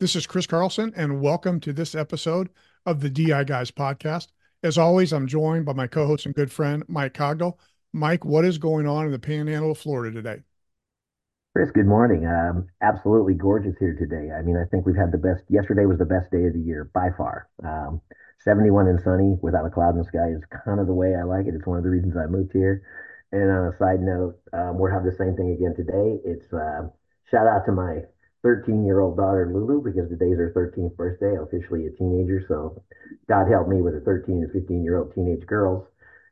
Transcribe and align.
This 0.00 0.16
is 0.16 0.26
Chris 0.26 0.46
Carlson, 0.46 0.94
and 0.96 1.20
welcome 1.20 1.60
to 1.60 1.74
this 1.74 1.94
episode 1.94 2.48
of 2.86 3.02
the 3.02 3.10
DI 3.10 3.44
Guys 3.44 3.70
podcast. 3.70 4.28
As 4.62 4.78
always, 4.78 5.12
I'm 5.12 5.26
joined 5.26 5.66
by 5.66 5.74
my 5.74 5.86
co 5.88 6.06
host 6.06 6.24
and 6.24 6.34
good 6.34 6.50
friend, 6.50 6.82
Mike 6.88 7.12
Cogdell. 7.12 7.58
Mike, 7.92 8.24
what 8.24 8.46
is 8.46 8.56
going 8.56 8.86
on 8.86 9.04
in 9.04 9.12
the 9.12 9.18
panhandle 9.18 9.72
of 9.72 9.76
Florida 9.76 10.10
today? 10.10 10.40
Chris, 11.54 11.70
good 11.70 11.84
morning. 11.84 12.24
Um, 12.24 12.68
absolutely 12.80 13.34
gorgeous 13.34 13.74
here 13.78 13.94
today. 13.94 14.32
I 14.32 14.40
mean, 14.40 14.56
I 14.56 14.64
think 14.70 14.86
we've 14.86 14.96
had 14.96 15.12
the 15.12 15.18
best. 15.18 15.44
Yesterday 15.50 15.84
was 15.84 15.98
the 15.98 16.06
best 16.06 16.30
day 16.30 16.46
of 16.46 16.54
the 16.54 16.64
year 16.64 16.90
by 16.94 17.10
far. 17.18 17.50
Um, 17.62 18.00
71 18.42 18.88
and 18.88 19.02
sunny 19.02 19.36
without 19.42 19.66
a 19.66 19.70
cloud 19.70 19.90
in 19.90 19.98
the 19.98 20.04
sky 20.04 20.30
is 20.32 20.40
kind 20.64 20.80
of 20.80 20.86
the 20.86 20.94
way 20.94 21.14
I 21.14 21.24
like 21.24 21.44
it. 21.44 21.52
It's 21.52 21.66
one 21.66 21.76
of 21.76 21.84
the 21.84 21.90
reasons 21.90 22.16
I 22.16 22.24
moved 22.24 22.52
here. 22.54 22.80
And 23.32 23.50
on 23.50 23.68
a 23.68 23.76
side 23.76 24.00
note, 24.00 24.40
um, 24.54 24.78
we're 24.78 24.90
having 24.90 25.10
the 25.10 25.16
same 25.20 25.36
thing 25.36 25.52
again 25.52 25.76
today. 25.76 26.16
It's 26.24 26.50
uh, 26.54 26.88
shout 27.30 27.46
out 27.46 27.66
to 27.66 27.72
my 27.72 28.00
13 28.42 28.84
year 28.84 29.00
old 29.00 29.16
daughter 29.16 29.50
Lulu 29.52 29.82
because 29.82 30.08
today's 30.08 30.38
her 30.38 30.52
13th 30.56 30.96
birthday, 30.96 31.36
officially 31.36 31.86
a 31.86 31.90
teenager. 31.90 32.44
So 32.48 32.82
God 33.28 33.48
help 33.50 33.68
me 33.68 33.82
with 33.82 33.94
the 33.94 34.00
13 34.00 34.42
and 34.42 34.52
15 34.52 34.84
year 34.84 34.98
old 34.98 35.14
teenage 35.14 35.46
girls. 35.46 35.86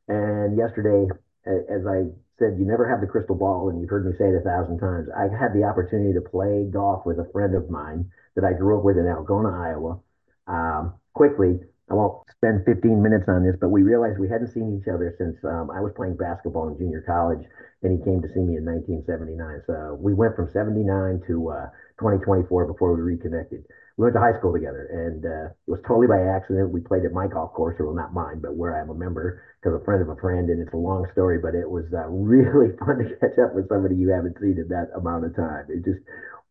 And 0.09 0.57
yesterday, 0.57 1.11
as 1.47 1.87
I 1.87 2.09
said, 2.39 2.57
you 2.59 2.65
never 2.65 2.89
have 2.89 3.01
the 3.01 3.07
crystal 3.07 3.35
ball, 3.35 3.69
and 3.69 3.81
you've 3.81 3.91
heard 3.91 4.07
me 4.07 4.13
say 4.17 4.29
it 4.29 4.41
a 4.41 4.41
thousand 4.41 4.79
times. 4.79 5.09
I 5.13 5.29
had 5.29 5.53
the 5.53 5.65
opportunity 5.65 6.15
to 6.15 6.21
play 6.21 6.65
golf 6.71 7.05
with 7.05 7.19
a 7.19 7.29
friend 7.33 7.55
of 7.55 7.69
mine 7.69 8.11
that 8.37 8.45
I 8.45 8.53
grew 8.53 8.79
up 8.79 8.85
with 8.85 8.97
in 8.97 9.05
Algona, 9.05 9.53
Iowa. 9.53 10.01
Um, 10.47 10.95
quickly, 11.13 11.61
I 11.91 11.95
won't 11.95 12.23
spend 12.31 12.65
15 12.65 13.03
minutes 13.03 13.29
on 13.29 13.45
this, 13.45 13.57
but 13.61 13.71
we 13.71 13.83
realized 13.83 14.19
we 14.19 14.29
hadn't 14.29 14.53
seen 14.53 14.79
each 14.81 14.89
other 14.89 15.15
since 15.19 15.37
um, 15.45 15.71
I 15.71 15.81
was 15.81 15.93
playing 15.97 16.17
basketball 16.17 16.69
in 16.69 16.79
junior 16.79 17.03
college, 17.03 17.45
and 17.83 17.97
he 17.97 18.05
came 18.05 18.21
to 18.23 18.29
see 18.29 18.45
me 18.45 18.57
in 18.57 18.65
1979. 18.65 19.63
So 19.67 19.97
we 19.99 20.13
went 20.13 20.37
from 20.37 20.49
79 20.53 21.23
to 21.27 21.51
uh, 21.51 21.67
2024 21.99 22.67
before 22.67 22.95
we 22.95 23.03
reconnected. 23.03 23.65
We 23.97 24.05
went 24.05 24.15
to 24.15 24.21
high 24.21 24.39
school 24.39 24.53
together, 24.53 24.87
and 24.87 25.27
uh, 25.27 25.47
it 25.51 25.71
was 25.71 25.81
totally 25.87 26.07
by 26.07 26.23
accident. 26.23 26.71
We 26.71 26.81
played 26.81 27.05
at 27.05 27.13
my 27.13 27.27
golf 27.27 27.53
course, 27.53 27.77
or 27.79 27.87
well, 27.87 27.95
not 27.95 28.15
mine, 28.15 28.41
but 28.41 28.55
where 28.55 28.79
I'm 28.79 28.91
a 28.91 28.95
member 28.95 29.43
because 29.61 29.75
a 29.75 29.85
friend 29.85 30.01
of 30.03 30.09
a 30.09 30.17
friend, 30.17 30.49
and 30.51 30.63
it's 30.63 30.73
a 30.73 30.79
long 30.79 31.07
story, 31.13 31.39
but 31.39 31.55
it 31.55 31.69
was 31.69 31.85
uh, 31.93 32.07
really 32.11 32.71
fun 32.79 32.99
to 32.99 33.11
catch 33.19 33.39
up 33.43 33.55
with 33.55 33.69
somebody 33.69 33.97
you 33.97 34.11
haven't 34.11 34.39
seen 34.41 34.59
in 34.59 34.69
that 34.69 34.91
amount 34.95 35.25
of 35.25 35.35
time. 35.35 35.67
It 35.69 35.85
just, 35.85 35.99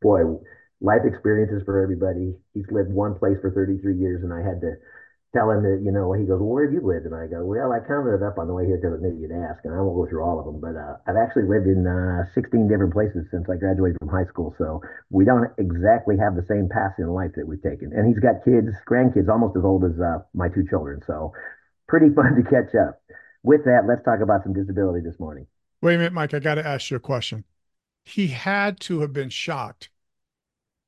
boy, 0.01 0.23
life 0.81 1.01
experiences 1.05 1.63
for 1.65 1.81
everybody. 1.81 2.35
He's 2.53 2.67
lived 2.69 2.91
one 2.91 3.15
place 3.15 3.37
for 3.41 3.51
33 3.51 3.95
years, 3.95 4.23
and 4.23 4.33
I 4.33 4.43
had 4.43 4.61
to 4.61 4.75
tell 5.35 5.51
him 5.51 5.63
that, 5.63 5.83
you 5.83 5.91
know, 5.91 6.13
he 6.13 6.23
goes, 6.23 6.39
well, 6.39 6.55
where 6.55 6.65
have 6.65 6.73
you 6.73 6.81
lived? 6.81 7.05
And 7.05 7.15
I 7.15 7.27
go, 7.27 7.43
well, 7.43 7.71
I 7.75 7.83
counted 7.83 8.15
it 8.15 8.23
up 8.23 8.39
on 8.39 8.47
the 8.47 8.55
way 8.55 8.65
here 8.65 8.79
because 8.79 8.95
I 8.95 9.03
knew 9.03 9.15
you'd 9.19 9.35
ask, 9.35 9.59
and 9.65 9.75
I 9.75 9.81
won't 9.83 9.95
go 9.95 10.07
through 10.07 10.23
all 10.23 10.39
of 10.39 10.45
them, 10.47 10.59
but 10.63 10.79
uh, 10.79 10.97
I've 11.03 11.19
actually 11.19 11.51
lived 11.51 11.67
in 11.67 11.83
uh, 11.83 12.25
16 12.33 12.67
different 12.67 12.93
places 12.93 13.27
since 13.29 13.43
I 13.51 13.59
graduated 13.59 13.99
from 13.99 14.07
high 14.07 14.25
school. 14.31 14.55
So 14.57 14.81
we 15.09 15.25
don't 15.25 15.51
exactly 15.59 16.15
have 16.17 16.39
the 16.39 16.47
same 16.47 16.71
path 16.71 16.95
in 16.97 17.11
life 17.11 17.35
that 17.35 17.47
we've 17.47 17.61
taken. 17.61 17.91
And 17.91 18.07
he's 18.07 18.19
got 18.23 18.43
kids, 18.47 18.71
grandkids, 18.87 19.27
almost 19.27 19.57
as 19.59 19.63
old 19.67 19.83
as 19.83 19.99
uh, 19.99 20.23
my 20.33 20.47
two 20.47 20.63
children. 20.67 21.03
So 21.05 21.33
pretty 21.87 22.09
fun 22.15 22.35
to 22.39 22.43
catch 22.43 22.71
up. 22.75 23.03
With 23.43 23.63
that, 23.65 23.83
let's 23.87 24.03
talk 24.03 24.19
about 24.23 24.43
some 24.43 24.53
disability 24.53 25.03
this 25.03 25.19
morning. 25.19 25.47
Wait 25.81 25.95
a 25.95 25.97
minute, 25.97 26.13
Mike. 26.13 26.33
I 26.33 26.39
got 26.39 26.55
to 26.55 26.65
ask 26.65 26.89
you 26.89 26.97
a 26.97 27.03
question. 27.03 27.43
He 28.03 28.27
had 28.27 28.79
to 28.81 29.01
have 29.01 29.13
been 29.13 29.29
shocked 29.29 29.89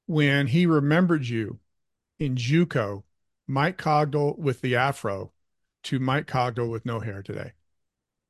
when 0.08 0.48
he 0.48 0.66
remembered 0.66 1.28
you 1.28 1.60
in 2.18 2.36
JUCO 2.36 3.04
Mike 3.50 3.80
Cogdell 3.80 4.38
with 4.38 4.62
the 4.62 4.76
afro 4.76 5.32
to 5.82 5.98
Mike 5.98 6.28
Cogdell 6.28 6.70
with 6.70 6.86
no 6.86 7.00
hair 7.00 7.24
today? 7.24 7.54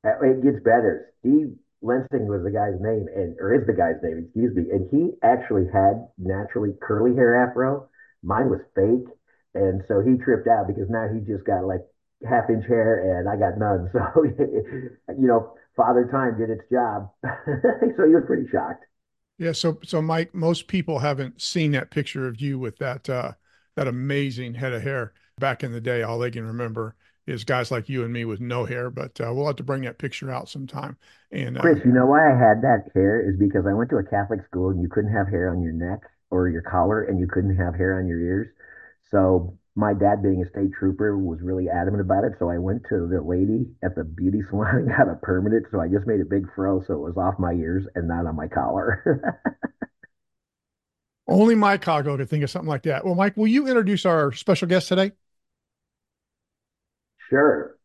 It 0.02 0.42
gets 0.42 0.64
better. 0.64 1.12
Steve 1.20 1.56
Lensing 1.84 2.24
was 2.24 2.42
the 2.42 2.50
guy's 2.50 2.80
name, 2.80 3.06
and 3.14 3.36
or 3.38 3.54
is 3.54 3.66
the 3.66 3.74
guy's 3.74 4.02
name, 4.02 4.24
excuse 4.24 4.56
me. 4.56 4.70
And 4.72 4.88
he 4.90 5.12
actually 5.22 5.66
had 5.70 6.08
naturally 6.16 6.72
curly 6.80 7.14
hair 7.14 7.36
afro. 7.36 7.86
Mine 8.22 8.48
was 8.48 8.60
fake, 8.74 9.12
and 9.54 9.82
so 9.88 10.00
he 10.00 10.16
tripped 10.16 10.48
out 10.48 10.66
because 10.66 10.88
now 10.88 11.06
he 11.12 11.20
just 11.20 11.44
got 11.44 11.66
like 11.66 11.84
half 12.26 12.48
inch 12.48 12.64
hair, 12.66 13.18
and 13.18 13.28
I 13.28 13.36
got 13.36 13.58
none. 13.58 13.90
So 13.92 14.24
you 14.24 15.28
know, 15.28 15.52
Father 15.76 16.08
Time 16.10 16.38
did 16.38 16.48
its 16.48 16.64
job. 16.72 17.10
so 17.22 18.06
he 18.06 18.14
was 18.14 18.24
pretty 18.26 18.48
shocked. 18.50 18.86
Yeah. 19.36 19.52
So 19.52 19.80
so 19.84 20.00
Mike, 20.00 20.34
most 20.34 20.66
people 20.66 21.00
haven't 21.00 21.42
seen 21.42 21.72
that 21.72 21.90
picture 21.90 22.26
of 22.26 22.40
you 22.40 22.58
with 22.58 22.78
that 22.78 23.10
uh, 23.10 23.32
that 23.76 23.88
amazing 23.88 24.54
head 24.54 24.72
of 24.72 24.82
hair 24.82 25.12
back 25.38 25.62
in 25.64 25.72
the 25.72 25.80
day. 25.80 26.02
All 26.02 26.18
they 26.18 26.30
can 26.30 26.46
remember 26.46 26.94
is 27.26 27.44
guys 27.44 27.70
like 27.70 27.88
you 27.88 28.02
and 28.02 28.12
me 28.12 28.24
with 28.24 28.40
no 28.40 28.64
hair. 28.64 28.90
But 28.90 29.20
uh, 29.20 29.32
we'll 29.32 29.46
have 29.46 29.56
to 29.56 29.62
bring 29.62 29.82
that 29.82 29.98
picture 29.98 30.30
out 30.30 30.48
sometime. 30.48 30.96
And 31.32 31.58
uh, 31.58 31.60
Chris, 31.60 31.78
you 31.84 31.92
know 31.92 32.06
why 32.06 32.26
I 32.26 32.36
had 32.36 32.62
that 32.62 32.90
hair 32.94 33.20
is 33.28 33.38
because 33.38 33.64
I 33.68 33.72
went 33.72 33.90
to 33.90 33.96
a 33.96 34.04
Catholic 34.04 34.40
school 34.46 34.70
and 34.70 34.82
you 34.82 34.88
couldn't 34.88 35.12
have 35.12 35.28
hair 35.28 35.50
on 35.50 35.62
your 35.62 35.72
neck 35.72 36.00
or 36.30 36.48
your 36.48 36.62
collar, 36.62 37.02
and 37.02 37.18
you 37.18 37.26
couldn't 37.26 37.56
have 37.56 37.74
hair 37.74 37.98
on 37.98 38.06
your 38.06 38.20
ears. 38.20 38.46
So 39.10 39.58
my 39.74 39.94
dad, 39.94 40.22
being 40.22 40.42
a 40.42 40.48
state 40.50 40.70
trooper, 40.78 41.18
was 41.18 41.40
really 41.42 41.68
adamant 41.68 42.02
about 42.02 42.22
it. 42.22 42.34
So 42.38 42.48
I 42.50 42.58
went 42.58 42.82
to 42.88 43.08
the 43.08 43.20
lady 43.20 43.66
at 43.82 43.96
the 43.96 44.04
beauty 44.04 44.40
salon 44.50 44.76
and 44.76 44.88
got 44.88 45.08
a 45.08 45.16
permanent. 45.16 45.66
So 45.72 45.80
I 45.80 45.88
just 45.88 46.06
made 46.06 46.20
a 46.20 46.24
big 46.24 46.46
fro 46.54 46.82
so 46.86 46.94
it 46.94 47.00
was 47.00 47.16
off 47.16 47.38
my 47.38 47.52
ears 47.52 47.84
and 47.94 48.06
not 48.06 48.26
on 48.26 48.36
my 48.36 48.46
collar. 48.46 49.02
Only 51.30 51.54
Mike 51.54 51.84
Cogdell 51.84 52.16
could 52.16 52.28
think 52.28 52.42
of 52.42 52.50
something 52.50 52.68
like 52.68 52.82
that. 52.82 53.04
Well, 53.04 53.14
Mike, 53.14 53.36
will 53.36 53.46
you 53.46 53.68
introduce 53.68 54.04
our 54.04 54.32
special 54.32 54.66
guest 54.66 54.88
today? 54.88 55.12
Sure. 57.30 57.78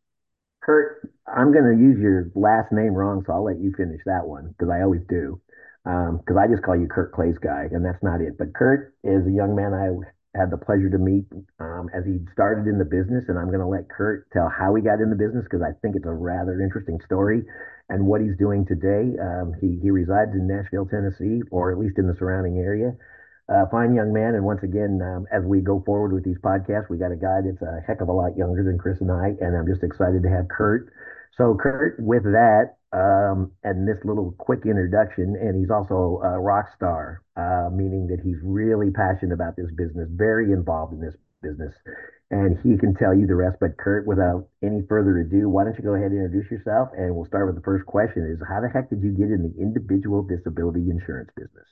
Kurt, 0.60 1.08
I'm 1.30 1.52
going 1.52 1.64
to 1.64 1.78
use 1.78 1.96
your 2.00 2.32
last 2.34 2.72
name 2.72 2.92
wrong, 2.92 3.22
so 3.24 3.32
I'll 3.32 3.44
let 3.44 3.60
you 3.60 3.72
finish 3.76 4.00
that 4.04 4.26
one 4.26 4.52
because 4.58 4.68
I 4.68 4.82
always 4.82 5.02
do. 5.08 5.40
Because 5.84 6.34
um, 6.34 6.38
I 6.38 6.50
just 6.50 6.64
call 6.64 6.74
you 6.74 6.88
Kurt 6.90 7.12
Clay's 7.12 7.38
guy, 7.38 7.68
and 7.70 7.84
that's 7.84 8.02
not 8.02 8.20
it. 8.20 8.36
But 8.36 8.52
Kurt 8.52 8.94
is 9.04 9.24
a 9.24 9.30
young 9.30 9.54
man 9.54 9.70
I 9.72 9.94
had 10.36 10.50
the 10.50 10.58
pleasure 10.58 10.90
to 10.90 10.98
meet 10.98 11.30
um, 11.60 11.86
as 11.94 12.04
he 12.04 12.18
started 12.32 12.66
in 12.66 12.82
the 12.82 12.84
business, 12.84 13.26
and 13.28 13.38
I'm 13.38 13.46
going 13.46 13.62
to 13.62 13.70
let 13.70 13.88
Kurt 13.88 14.26
tell 14.32 14.50
how 14.50 14.74
he 14.74 14.82
got 14.82 14.98
in 14.98 15.08
the 15.08 15.14
business 15.14 15.46
because 15.46 15.62
I 15.62 15.70
think 15.82 15.94
it's 15.94 16.04
a 16.04 16.10
rather 16.10 16.60
interesting 16.60 16.98
story 17.06 17.46
and 17.88 18.10
what 18.10 18.20
he's 18.20 18.36
doing 18.36 18.66
today. 18.66 19.14
Um, 19.22 19.54
he 19.62 19.78
he 19.80 19.94
resides 19.94 20.34
in 20.34 20.50
Nashville, 20.50 20.90
Tennessee, 20.90 21.46
or 21.54 21.70
at 21.70 21.78
least 21.78 22.02
in 22.02 22.10
the 22.10 22.18
surrounding 22.18 22.58
area 22.58 22.98
uh, 23.48 23.66
fine 23.70 23.94
young 23.94 24.12
man. 24.12 24.34
And 24.34 24.44
once 24.44 24.62
again, 24.62 25.00
um, 25.02 25.26
as 25.32 25.44
we 25.44 25.60
go 25.60 25.82
forward 25.86 26.12
with 26.12 26.24
these 26.24 26.38
podcasts, 26.38 26.90
we 26.90 26.98
got 26.98 27.12
a 27.12 27.16
guy 27.16 27.40
that's 27.44 27.62
a 27.62 27.80
heck 27.86 28.00
of 28.00 28.08
a 28.08 28.12
lot 28.12 28.36
younger 28.36 28.64
than 28.64 28.78
Chris 28.78 29.00
and 29.00 29.10
I, 29.10 29.34
and 29.40 29.56
I'm 29.56 29.66
just 29.66 29.82
excited 29.82 30.22
to 30.22 30.28
have 30.28 30.48
Kurt. 30.48 30.92
So, 31.36 31.54
Kurt, 31.54 32.00
with 32.00 32.24
that 32.24 32.76
um, 32.92 33.52
and 33.62 33.86
this 33.86 33.98
little 34.04 34.34
quick 34.38 34.64
introduction, 34.64 35.36
and 35.36 35.60
he's 35.60 35.70
also 35.70 36.20
a 36.24 36.40
rock 36.40 36.66
star, 36.74 37.22
uh, 37.36 37.68
meaning 37.70 38.06
that 38.08 38.20
he's 38.24 38.38
really 38.42 38.90
passionate 38.90 39.34
about 39.34 39.54
this 39.54 39.70
business, 39.76 40.08
very 40.10 40.50
involved 40.52 40.94
in 40.94 41.00
this 41.00 41.14
business, 41.42 41.74
and 42.30 42.58
he 42.64 42.76
can 42.78 42.94
tell 42.94 43.14
you 43.14 43.26
the 43.26 43.34
rest. 43.36 43.58
But, 43.60 43.76
Kurt, 43.76 44.06
without 44.06 44.48
any 44.62 44.82
further 44.88 45.18
ado, 45.18 45.48
why 45.48 45.64
don't 45.64 45.76
you 45.76 45.84
go 45.84 45.94
ahead 45.94 46.10
and 46.10 46.24
introduce 46.24 46.50
yourself? 46.50 46.88
And 46.96 47.14
we'll 47.14 47.26
start 47.26 47.46
with 47.46 47.54
the 47.54 47.62
first 47.68 47.84
question: 47.86 48.24
Is 48.24 48.40
how 48.48 48.60
the 48.60 48.70
heck 48.72 48.88
did 48.88 49.02
you 49.02 49.12
get 49.12 49.30
in 49.30 49.44
the 49.44 49.54
individual 49.60 50.22
disability 50.22 50.88
insurance 50.88 51.30
business? 51.36 51.68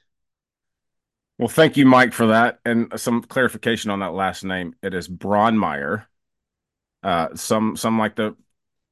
Well, 1.39 1.49
thank 1.49 1.77
you, 1.77 1.85
Mike, 1.87 2.13
for 2.13 2.29
that. 2.29 2.61
And 2.65 2.93
some 2.99 3.23
clarification 3.23 3.91
on 3.91 4.01
that 4.01 4.15
last 4.15 4.45
name. 4.45 4.75
It 4.83 4.95
is 4.95 5.09
Braundmeier. 5.09 6.07
Uh, 7.03 7.35
some 7.35 7.77
some 7.77 7.99
like 7.99 8.17
to 8.17 8.37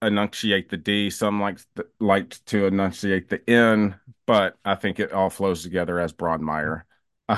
enunciate 0.03 0.69
the 0.70 0.76
D, 0.76 1.10
some 1.10 1.41
like 1.41 1.58
like 2.00 2.44
to 2.47 2.66
enunciate 2.66 3.28
the 3.28 3.48
N, 3.50 3.98
but 4.26 4.56
I 4.64 4.75
think 4.75 5.00
it 5.00 5.12
all 5.12 5.31
flows 5.31 5.62
together 5.62 5.98
as 6.00 6.12
Braundmeier. 6.12 6.82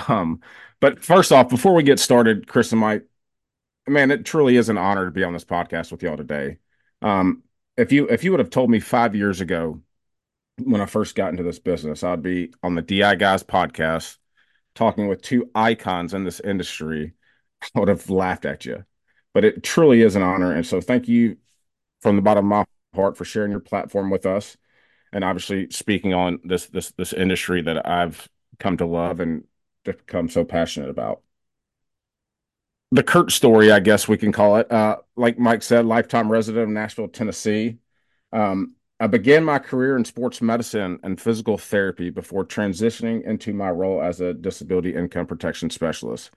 Um, 0.09 0.41
but 0.81 1.05
first 1.05 1.31
off, 1.31 1.49
before 1.49 1.75
we 1.75 1.85
get 1.85 2.01
started, 2.01 2.49
Chris 2.49 2.73
and 2.73 2.81
Mike, 2.81 3.05
man, 3.89 4.11
it 4.11 4.25
truly 4.25 4.57
is 4.57 4.69
an 4.69 4.79
honor 4.79 5.07
to 5.07 5.11
be 5.11 5.25
on 5.25 5.33
this 5.33 5.45
podcast 5.45 5.93
with 5.93 6.03
y'all 6.03 6.17
today. 6.17 6.59
Um, 7.03 7.43
if 7.77 7.93
you 7.93 8.09
if 8.09 8.25
you 8.25 8.31
would 8.33 8.41
have 8.41 8.51
told 8.51 8.71
me 8.71 8.81
five 8.81 9.15
years 9.15 9.41
ago 9.41 9.83
when 10.63 10.81
I 10.81 10.87
first 10.87 11.17
got 11.17 11.31
into 11.31 11.43
this 11.45 11.59
business, 11.61 12.05
I'd 12.05 12.23
be 12.23 12.53
on 12.63 12.75
the 12.75 12.83
DI 12.83 13.17
Guys 13.17 13.43
podcast 13.45 14.19
talking 14.75 15.09
with 15.09 15.23
two 15.23 15.51
icons 15.55 16.15
in 16.15 16.25
this 16.25 16.41
industry, 16.41 17.15
I 17.75 17.81
would 17.81 17.89
have 17.89 18.11
laughed 18.11 18.45
at 18.45 18.65
you. 18.65 18.85
But 19.33 19.45
it 19.45 19.63
truly 19.63 20.03
is 20.03 20.17
an 20.17 20.23
honor. 20.23 20.53
And 20.53 20.67
so 20.67 20.81
thank 20.81 21.09
you 21.09 21.37
from 22.01 22.17
the 22.17 22.23
bottom 22.23 22.51
of 22.53 22.67
my 22.95 22.99
heart 22.99 23.17
for 23.17 23.25
sharing 23.25 23.51
your 23.51 23.61
platform 23.61 24.11
with 24.11 24.27
us 24.27 24.57
and 25.15 25.25
obviously 25.25 25.71
speaking 25.71 26.13
on 26.13 26.41
this 26.45 26.67
this 26.67 26.91
this 26.93 27.13
industry 27.13 27.63
that 27.63 27.89
I've 27.89 28.29
come 28.59 28.77
to 28.79 28.85
love 28.85 29.21
and 29.21 29.45
become 29.85 30.29
so 30.29 30.45
passionate 30.45 30.91
about. 30.91 31.23
The 32.91 33.03
Kurt 33.03 33.31
story, 33.33 33.73
I 33.73 33.81
guess 33.81 34.07
we 34.07 34.19
can 34.19 34.33
call 34.33 34.57
it. 34.57 34.71
Uh, 34.71 34.99
like 35.17 35.39
Mike 35.39 35.63
said, 35.63 35.87
lifetime 35.87 36.31
resident 36.31 36.65
of 36.65 36.69
Nashville, 36.69 37.09
Tennessee. 37.09 37.79
Um, 38.33 38.75
I 39.05 39.07
began 39.07 39.45
my 39.45 39.59
career 39.59 39.99
in 39.99 40.07
sports 40.07 40.41
medicine 40.41 40.99
and 41.03 41.21
physical 41.21 41.59
therapy 41.59 42.09
before 42.09 42.43
transitioning 42.43 43.23
into 43.23 43.53
my 43.53 43.71
role 43.71 44.01
as 44.01 44.23
a 44.23 44.33
disability 44.33 44.95
income 44.95 45.27
protection 45.27 45.69
specialist. 45.69 46.31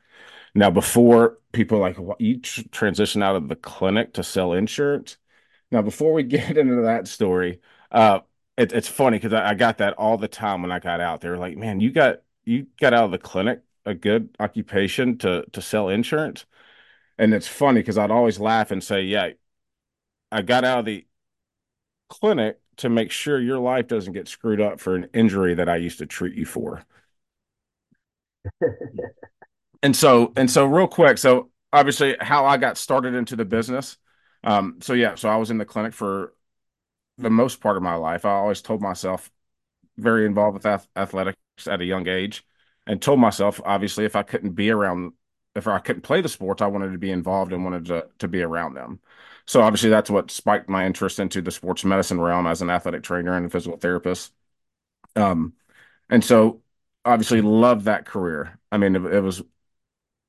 Now, 0.54 0.70
before 0.70 1.38
people 1.54 1.80
like 1.80 1.98
you 2.20 2.42
transition 2.42 3.24
out 3.24 3.38
of 3.38 3.48
the 3.48 3.56
clinic 3.56 4.12
to 4.16 4.24
sell 4.24 4.52
insurance. 4.52 5.16
Now, 5.72 5.82
before 5.82 6.12
we 6.12 6.24
get 6.24 6.58
into 6.58 6.82
that 6.82 7.08
story, 7.08 7.62
uh, 7.90 8.20
it, 8.58 8.74
it's 8.74 8.90
funny 8.90 9.18
because 9.18 9.32
I, 9.32 9.52
I, 9.52 9.54
got 9.54 9.78
that 9.78 9.94
all 9.94 10.18
the 10.18 10.28
time 10.28 10.62
when 10.62 10.72
I 10.74 10.80
got 10.80 11.00
out. 11.00 11.22
They 11.22 11.30
were 11.30 11.38
like, 11.38 11.56
"Man, 11.56 11.80
you 11.80 11.92
got 11.92 12.22
you 12.44 12.68
got 12.82 12.94
out 12.94 13.06
of 13.06 13.12
the 13.12 13.18
clinic 13.18 13.62
a 13.86 13.94
good 13.96 14.36
occupation 14.42 15.18
to 15.20 15.46
to 15.54 15.62
sell 15.62 15.88
insurance. 15.88 16.46
And 17.18 17.34
it's 17.34 17.48
funny 17.48 17.80
because 17.82 17.98
I'd 17.98 18.12
always 18.12 18.40
laugh 18.42 18.72
and 18.72 18.84
say, 18.84 19.04
"Yeah, 19.04 19.30
I 20.32 20.42
got 20.42 20.64
out 20.66 20.80
of 20.80 20.86
the 20.86 21.07
clinic 22.10 22.60
to 22.78 22.90
make 22.90 23.12
sure 23.12 23.40
your 23.40 23.60
life 23.60 23.88
doesn't 23.88 24.14
get 24.14 24.28
screwed 24.28 24.62
up 24.62 24.80
for 24.80 24.96
an 24.96 25.08
injury 25.14 25.56
that 25.56 25.70
I 25.70 25.78
used 25.78 26.00
to 26.00 26.06
treat 26.06 26.36
you 26.36 26.46
for." 26.46 26.84
and 29.84 29.96
so 29.96 30.34
and 30.36 30.50
so 30.50 30.66
real 30.66 30.88
quick, 30.88 31.18
so 31.18 31.50
obviously 31.74 32.16
how 32.20 32.46
I 32.46 32.58
got 32.58 32.78
started 32.78 33.14
into 33.14 33.36
the 33.36 33.46
business. 33.46 33.98
Um, 34.44 34.78
so 34.82 34.94
yeah, 34.94 35.16
so 35.16 35.30
I 35.30 35.38
was 35.38 35.52
in 35.52 35.58
the 35.58 35.66
clinic 35.66 35.94
for 35.94 36.34
the 37.18 37.30
most 37.30 37.62
part 37.62 37.78
of 37.78 37.84
my 37.84 37.96
life. 37.96 38.26
I 38.26 38.32
always 38.32 38.62
told 38.62 38.82
myself 38.82 39.32
very 39.98 40.26
involved 40.26 40.56
with 40.56 40.66
ath- 40.66 40.88
athletics 40.96 41.38
at 41.68 41.82
a 41.82 41.86
young 41.86 42.08
age 42.08 42.46
and 42.86 43.02
told 43.02 43.20
myself 43.20 43.60
obviously 43.66 44.06
if 44.06 44.16
I 44.16 44.24
couldn't 44.24 44.52
be 44.52 44.70
around 44.70 45.14
if 45.58 45.68
I 45.68 45.80
couldn't 45.80 46.04
play 46.04 46.22
the 46.22 46.30
sports, 46.30 46.62
I 46.62 46.68
wanted 46.68 46.92
to 46.92 46.98
be 46.98 47.12
involved 47.12 47.54
and 47.54 47.64
wanted 47.64 47.86
to 47.88 48.08
to 48.20 48.28
be 48.28 48.42
around 48.42 48.76
them. 48.76 49.00
So 49.46 49.62
obviously 49.62 49.90
that's 49.90 50.10
what 50.10 50.32
spiked 50.32 50.70
my 50.70 50.86
interest 50.86 51.20
into 51.20 51.42
the 51.42 51.52
sports 51.52 51.86
medicine 51.86 52.20
realm 52.22 52.48
as 52.48 52.62
an 52.62 52.70
athletic 52.70 53.04
trainer 53.04 53.36
and 53.38 53.46
a 53.46 53.50
physical 53.50 53.78
therapist. 53.78 54.34
Um, 55.16 55.54
and 56.10 56.24
so 56.26 56.62
obviously 57.06 57.42
loved 57.42 57.86
that 57.86 58.06
career. 58.06 58.60
I 58.72 58.78
mean, 58.78 58.96
it, 58.96 59.06
it 59.06 59.22
was 59.22 59.44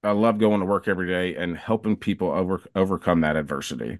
I 0.02 0.12
love 0.12 0.38
going 0.38 0.60
to 0.60 0.66
work 0.66 0.86
every 0.88 1.08
day 1.08 1.34
and 1.36 1.56
helping 1.56 1.96
people 1.96 2.30
over 2.30 2.62
overcome 2.74 3.20
that 3.22 3.36
adversity. 3.36 3.98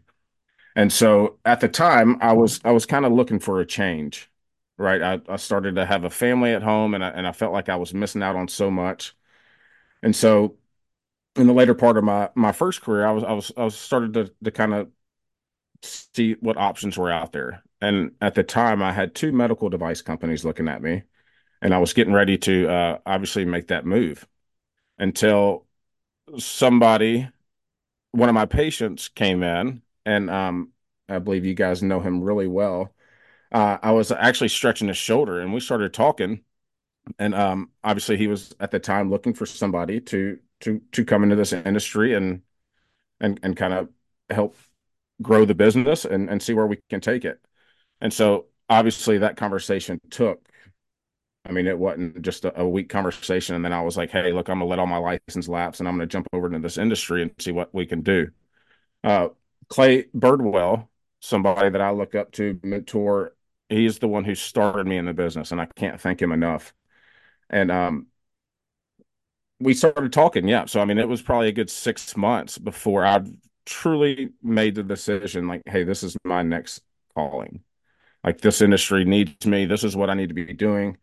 And 0.76 0.92
so 0.92 1.38
at 1.44 1.60
the 1.60 1.68
time, 1.68 2.18
I 2.22 2.32
was 2.34 2.60
I 2.64 2.72
was 2.72 2.86
kind 2.86 3.06
of 3.06 3.12
looking 3.12 3.40
for 3.40 3.60
a 3.60 3.66
change, 3.66 4.30
right? 4.78 5.02
I, 5.02 5.20
I 5.28 5.36
started 5.36 5.76
to 5.76 5.86
have 5.86 6.04
a 6.04 6.10
family 6.10 6.52
at 6.54 6.62
home, 6.62 6.94
and 6.94 7.04
I, 7.04 7.10
and 7.10 7.26
I 7.28 7.32
felt 7.32 7.52
like 7.52 7.68
I 7.68 7.76
was 7.76 7.94
missing 7.94 8.22
out 8.22 8.36
on 8.36 8.48
so 8.48 8.70
much. 8.70 9.16
And 10.02 10.14
so, 10.16 10.56
in 11.38 11.46
the 11.46 11.52
later 11.52 11.74
part 11.74 11.96
of 11.96 12.04
my 12.04 12.30
my 12.34 12.52
first 12.52 12.82
career, 12.82 13.06
I 13.06 13.12
was 13.12 13.24
I 13.24 13.32
was 13.32 13.52
I 13.56 13.64
was 13.64 13.76
started 13.76 14.14
to 14.14 14.32
to 14.44 14.50
kind 14.50 14.74
of 14.74 14.90
see 15.82 16.34
what 16.40 16.56
options 16.56 16.98
were 16.98 17.10
out 17.10 17.32
there. 17.32 17.62
And 17.80 18.12
at 18.20 18.34
the 18.34 18.42
time, 18.44 18.82
I 18.82 18.92
had 18.92 19.14
two 19.14 19.32
medical 19.32 19.68
device 19.68 20.02
companies 20.02 20.44
looking 20.44 20.68
at 20.68 20.82
me, 20.82 21.04
and 21.62 21.74
I 21.74 21.78
was 21.78 21.92
getting 21.92 22.14
ready 22.14 22.38
to 22.38 22.68
uh, 22.68 22.98
obviously 23.06 23.44
make 23.44 23.68
that 23.68 23.86
move 23.86 24.26
until 24.98 25.66
somebody, 26.38 27.28
one 28.12 28.28
of 28.28 28.34
my 28.34 28.46
patients 28.46 29.08
came 29.08 29.42
in, 29.42 29.82
and 30.06 30.30
um, 30.30 30.72
I 31.08 31.18
believe 31.18 31.44
you 31.44 31.54
guys 31.54 31.82
know 31.82 32.00
him 32.00 32.22
really 32.22 32.48
well. 32.48 32.94
Uh, 33.52 33.78
I 33.82 33.92
was 33.92 34.12
actually 34.12 34.48
stretching 34.48 34.88
his 34.88 34.98
shoulder, 34.98 35.40
and 35.40 35.52
we 35.54 35.60
started 35.60 35.94
talking. 35.94 36.42
And 37.18 37.34
um, 37.34 37.70
obviously, 37.84 38.16
he 38.18 38.28
was 38.28 38.54
at 38.60 38.70
the 38.70 38.80
time 38.80 39.10
looking 39.10 39.34
for 39.34 39.46
somebody 39.46 40.00
to 40.02 40.38
to 40.60 40.80
to 40.92 41.04
come 41.04 41.22
into 41.22 41.36
this 41.36 41.52
industry 41.52 42.14
and 42.14 42.42
and 43.20 43.40
and 43.42 43.56
kind 43.56 43.72
of 43.72 43.88
help 44.30 44.56
grow 45.22 45.44
the 45.44 45.54
business 45.54 46.04
and 46.04 46.28
and 46.28 46.42
see 46.42 46.54
where 46.54 46.66
we 46.66 46.80
can 46.90 47.00
take 47.00 47.24
it. 47.24 47.40
And 48.00 48.12
so, 48.12 48.46
obviously, 48.68 49.18
that 49.18 49.36
conversation 49.36 50.00
took 50.10 50.48
I 51.48 51.52
mean, 51.52 51.66
it 51.66 51.78
wasn't 51.78 52.20
just 52.22 52.44
a, 52.44 52.60
a, 52.60 52.68
week 52.68 52.88
conversation. 52.90 53.54
And 53.54 53.64
then 53.64 53.72
I 53.72 53.80
was 53.82 53.96
like, 53.96 54.10
hey, 54.10 54.32
look, 54.32 54.48
I'm 54.48 54.58
going 54.58 54.66
to 54.66 54.70
let 54.70 54.78
all 54.78 54.86
my 54.86 54.98
license 54.98 55.48
lapse 55.48 55.80
and 55.80 55.88
I'm 55.88 55.96
going 55.96 56.06
to 56.08 56.12
jump 56.12 56.28
over 56.32 56.46
into 56.46 56.58
this 56.58 56.76
industry 56.76 57.22
and 57.22 57.30
see 57.38 57.52
what 57.52 57.72
we 57.74 57.86
can 57.86 58.02
do. 58.02 58.28
Uh, 59.02 59.28
Clay 59.68 60.04
Birdwell, 60.14 60.88
somebody 61.20 61.70
that 61.70 61.80
I 61.80 61.90
look 61.90 62.14
up 62.14 62.32
to, 62.32 62.60
mentor, 62.62 63.34
he's 63.68 63.98
the 63.98 64.08
one 64.08 64.24
who 64.24 64.34
started 64.34 64.86
me 64.86 64.98
in 64.98 65.06
the 65.06 65.14
business 65.14 65.50
and 65.50 65.60
I 65.60 65.66
can't 65.66 66.00
thank 66.00 66.20
him 66.20 66.32
enough. 66.32 66.74
And 67.48 67.70
um, 67.70 68.06
we 69.60 69.74
started 69.74 70.12
talking. 70.12 70.48
Yeah. 70.48 70.66
So, 70.66 70.80
I 70.80 70.84
mean, 70.84 70.98
it 70.98 71.08
was 71.08 71.22
probably 71.22 71.48
a 71.48 71.52
good 71.52 71.70
six 71.70 72.16
months 72.16 72.58
before 72.58 73.04
I 73.04 73.20
truly 73.66 74.30
made 74.42 74.74
the 74.74 74.82
decision 74.82 75.48
like, 75.48 75.62
hey, 75.66 75.84
this 75.84 76.02
is 76.02 76.16
my 76.24 76.42
next 76.42 76.82
calling. 77.14 77.60
Like, 78.24 78.40
this 78.40 78.60
industry 78.62 79.04
needs 79.04 79.46
me. 79.46 79.66
This 79.66 79.84
is 79.84 79.96
what 79.96 80.10
I 80.10 80.14
need 80.14 80.28
to 80.28 80.34
be 80.34 80.52
doing 80.52 80.98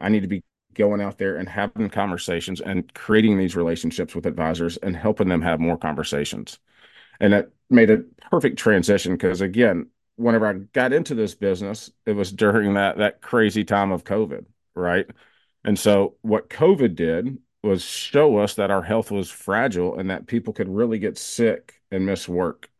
I 0.00 0.08
need 0.08 0.22
to 0.22 0.28
be 0.28 0.42
going 0.74 1.00
out 1.00 1.18
there 1.18 1.36
and 1.36 1.48
having 1.48 1.88
conversations 1.88 2.60
and 2.60 2.92
creating 2.94 3.38
these 3.38 3.56
relationships 3.56 4.14
with 4.14 4.26
advisors 4.26 4.76
and 4.78 4.94
helping 4.96 5.28
them 5.28 5.42
have 5.42 5.60
more 5.60 5.78
conversations. 5.78 6.58
And 7.20 7.32
it 7.32 7.52
made 7.70 7.90
a 7.90 8.04
perfect 8.30 8.58
transition 8.58 9.12
because 9.12 9.40
again, 9.40 9.88
whenever 10.16 10.46
I 10.46 10.52
got 10.72 10.92
into 10.92 11.14
this 11.14 11.34
business, 11.34 11.90
it 12.04 12.12
was 12.12 12.32
during 12.32 12.74
that 12.74 12.98
that 12.98 13.22
crazy 13.22 13.64
time 13.64 13.90
of 13.90 14.04
COVID, 14.04 14.44
right? 14.74 15.06
And 15.64 15.78
so 15.78 16.16
what 16.22 16.50
COVID 16.50 16.94
did 16.94 17.38
was 17.66 17.84
show 17.84 18.38
us 18.38 18.54
that 18.54 18.70
our 18.70 18.82
health 18.82 19.10
was 19.10 19.30
fragile 19.30 19.98
and 19.98 20.10
that 20.10 20.26
people 20.26 20.52
could 20.52 20.68
really 20.68 20.98
get 20.98 21.18
sick 21.18 21.82
and 21.90 22.06
miss 22.06 22.28
work. 22.28 22.70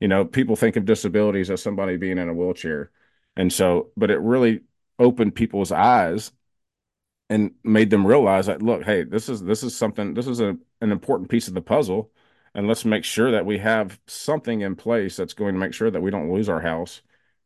You 0.00 0.08
know, 0.08 0.24
people 0.24 0.56
think 0.56 0.76
of 0.76 0.84
disabilities 0.84 1.50
as 1.50 1.62
somebody 1.62 1.96
being 1.96 2.18
in 2.18 2.28
a 2.28 2.34
wheelchair. 2.34 2.90
And 3.36 3.52
so, 3.52 3.90
but 3.96 4.10
it 4.10 4.20
really 4.20 4.62
opened 4.98 5.34
people's 5.34 5.72
eyes 5.72 6.32
and 7.30 7.52
made 7.64 7.90
them 7.90 8.06
realize 8.06 8.46
that 8.46 8.62
look, 8.62 8.84
hey, 8.84 9.04
this 9.04 9.28
is 9.28 9.42
this 9.42 9.62
is 9.62 9.76
something 9.76 10.14
this 10.14 10.26
is 10.26 10.40
a, 10.40 10.56
an 10.80 10.92
important 10.92 11.30
piece 11.30 11.48
of 11.48 11.54
the 11.54 11.60
puzzle, 11.62 12.10
and 12.54 12.66
let's 12.68 12.84
make 12.84 13.04
sure 13.04 13.30
that 13.32 13.46
we 13.46 13.58
have 13.58 14.00
something 14.06 14.60
in 14.62 14.76
place 14.76 15.16
that's 15.16 15.34
going 15.34 15.54
to 15.54 15.60
make 15.60 15.74
sure 15.74 15.90
that 15.90 16.00
we 16.00 16.10
don't 16.10 16.32
lose 16.32 16.48
our 16.48 16.60
house 16.60 17.02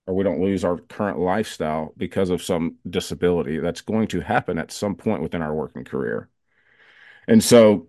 or 0.06 0.14
we 0.14 0.24
don't 0.24 0.40
lose 0.42 0.64
our 0.64 0.78
current 0.78 1.18
lifestyle 1.18 1.94
because 1.96 2.30
of 2.30 2.42
some 2.42 2.76
disability 2.90 3.58
that's 3.58 3.80
going 3.80 4.08
to 4.08 4.20
happen 4.20 4.58
at 4.58 4.72
some 4.72 4.94
point 4.96 5.22
within 5.22 5.42
our 5.42 5.54
working 5.54 5.84
career. 5.84 6.28
And 7.28 7.42
so 7.42 7.88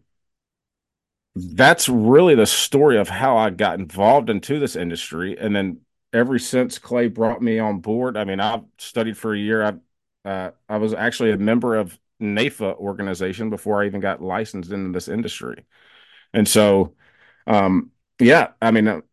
that's 1.35 1.89
really 1.89 2.35
the 2.35 2.45
story 2.45 2.97
of 2.97 3.09
how 3.09 3.37
I 3.37 3.49
got 3.49 3.79
involved 3.79 4.29
into 4.29 4.59
this 4.59 4.75
industry. 4.75 5.37
And 5.37 5.55
then 5.55 5.79
ever 6.13 6.37
since 6.37 6.77
Clay 6.77 7.07
brought 7.07 7.41
me 7.41 7.57
on 7.59 7.79
board, 7.79 8.17
I 8.17 8.23
mean, 8.23 8.39
I've 8.39 8.63
studied 8.77 9.17
for 9.17 9.33
a 9.33 9.39
year. 9.39 9.63
I've 9.63 9.79
uh, 10.25 10.51
I 10.69 10.77
was 10.77 10.93
actually 10.93 11.31
a 11.31 11.37
member 11.37 11.75
of 11.75 11.99
NAIFA 12.21 12.77
organization 12.77 13.49
before 13.49 13.81
I 13.83 13.87
even 13.87 13.99
got 13.99 14.21
licensed 14.21 14.71
into 14.71 14.93
this 14.93 15.09
industry. 15.09 15.65
And 16.33 16.47
so, 16.47 16.95
um, 17.47 17.91
yeah, 18.19 18.49
I 18.61 18.71
mean, 18.71 19.03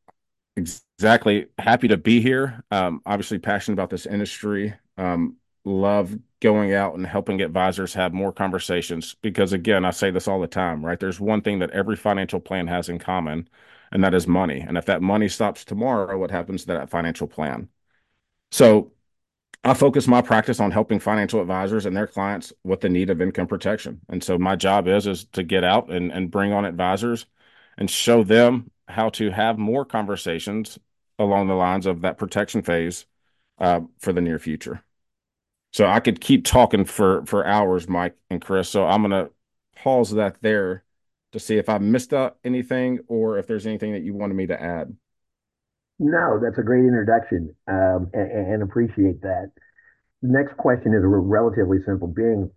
exactly 0.56 1.46
happy 1.58 1.88
to 1.88 1.96
be 1.96 2.20
here. 2.20 2.64
Um, 2.70 3.02
obviously 3.06 3.38
passionate 3.38 3.74
about 3.74 3.90
this 3.90 4.06
industry. 4.06 4.74
Um, 4.98 5.36
love 5.64 6.16
going 6.40 6.72
out 6.74 6.94
and 6.94 7.06
helping 7.06 7.42
advisors 7.42 7.94
have 7.94 8.12
more 8.14 8.32
conversations 8.32 9.14
because 9.22 9.52
again, 9.52 9.84
I 9.84 9.90
say 9.90 10.10
this 10.10 10.28
all 10.28 10.40
the 10.40 10.46
time, 10.46 10.84
right? 10.84 10.98
There's 10.98 11.20
one 11.20 11.42
thing 11.42 11.58
that 11.60 11.70
every 11.70 11.96
financial 11.96 12.40
plan 12.40 12.66
has 12.68 12.88
in 12.88 12.98
common, 12.98 13.48
and 13.92 14.02
that 14.04 14.14
is 14.14 14.26
money. 14.26 14.60
And 14.60 14.78
if 14.78 14.86
that 14.86 15.02
money 15.02 15.28
stops 15.28 15.64
tomorrow, 15.64 16.18
what 16.18 16.30
happens 16.30 16.62
to 16.62 16.68
that 16.68 16.90
financial 16.90 17.26
plan? 17.28 17.68
So 18.50 18.92
I 19.64 19.74
focus 19.74 20.08
my 20.08 20.22
practice 20.22 20.60
on 20.60 20.70
helping 20.70 21.00
financial 21.00 21.40
advisors 21.40 21.86
and 21.86 21.96
their 21.96 22.06
clients 22.06 22.52
with 22.64 22.80
the 22.80 22.88
need 22.88 23.10
of 23.10 23.20
income 23.20 23.46
protection. 23.46 24.00
And 24.08 24.24
so 24.24 24.38
my 24.38 24.56
job 24.56 24.88
is 24.88 25.06
is 25.06 25.24
to 25.32 25.42
get 25.42 25.64
out 25.64 25.90
and, 25.90 26.12
and 26.12 26.30
bring 26.30 26.52
on 26.52 26.64
advisors 26.64 27.26
and 27.78 27.90
show 27.90 28.24
them 28.24 28.70
how 28.88 29.10
to 29.10 29.30
have 29.30 29.58
more 29.58 29.84
conversations 29.84 30.78
along 31.18 31.48
the 31.48 31.54
lines 31.54 31.86
of 31.86 32.00
that 32.02 32.18
protection 32.18 32.62
phase 32.62 33.06
uh, 33.58 33.80
for 33.98 34.12
the 34.12 34.20
near 34.22 34.38
future. 34.38 34.82
So 35.72 35.86
I 35.86 36.00
could 36.00 36.20
keep 36.20 36.44
talking 36.44 36.84
for 36.84 37.24
for 37.26 37.46
hours, 37.46 37.88
Mike 37.88 38.16
and 38.28 38.40
Chris. 38.40 38.68
So 38.68 38.86
I'm 38.86 39.02
gonna 39.02 39.30
pause 39.76 40.10
that 40.12 40.36
there 40.42 40.84
to 41.32 41.38
see 41.38 41.58
if 41.58 41.68
I 41.68 41.78
missed 41.78 42.12
out 42.12 42.38
anything 42.44 43.00
or 43.06 43.38
if 43.38 43.46
there's 43.46 43.66
anything 43.66 43.92
that 43.92 44.02
you 44.02 44.14
wanted 44.14 44.34
me 44.34 44.46
to 44.48 44.60
add. 44.60 44.96
No, 45.98 46.40
that's 46.42 46.58
a 46.58 46.62
great 46.62 46.84
introduction, 46.84 47.54
um, 47.68 48.10
and, 48.14 48.30
and, 48.30 48.62
appreciate 48.62 49.20
that. 49.20 49.52
The 50.22 50.28
next 50.28 50.56
question 50.56 50.94
is 50.94 51.02
relatively 51.04 51.78
simple. 51.84 52.08
Being 52.08 52.50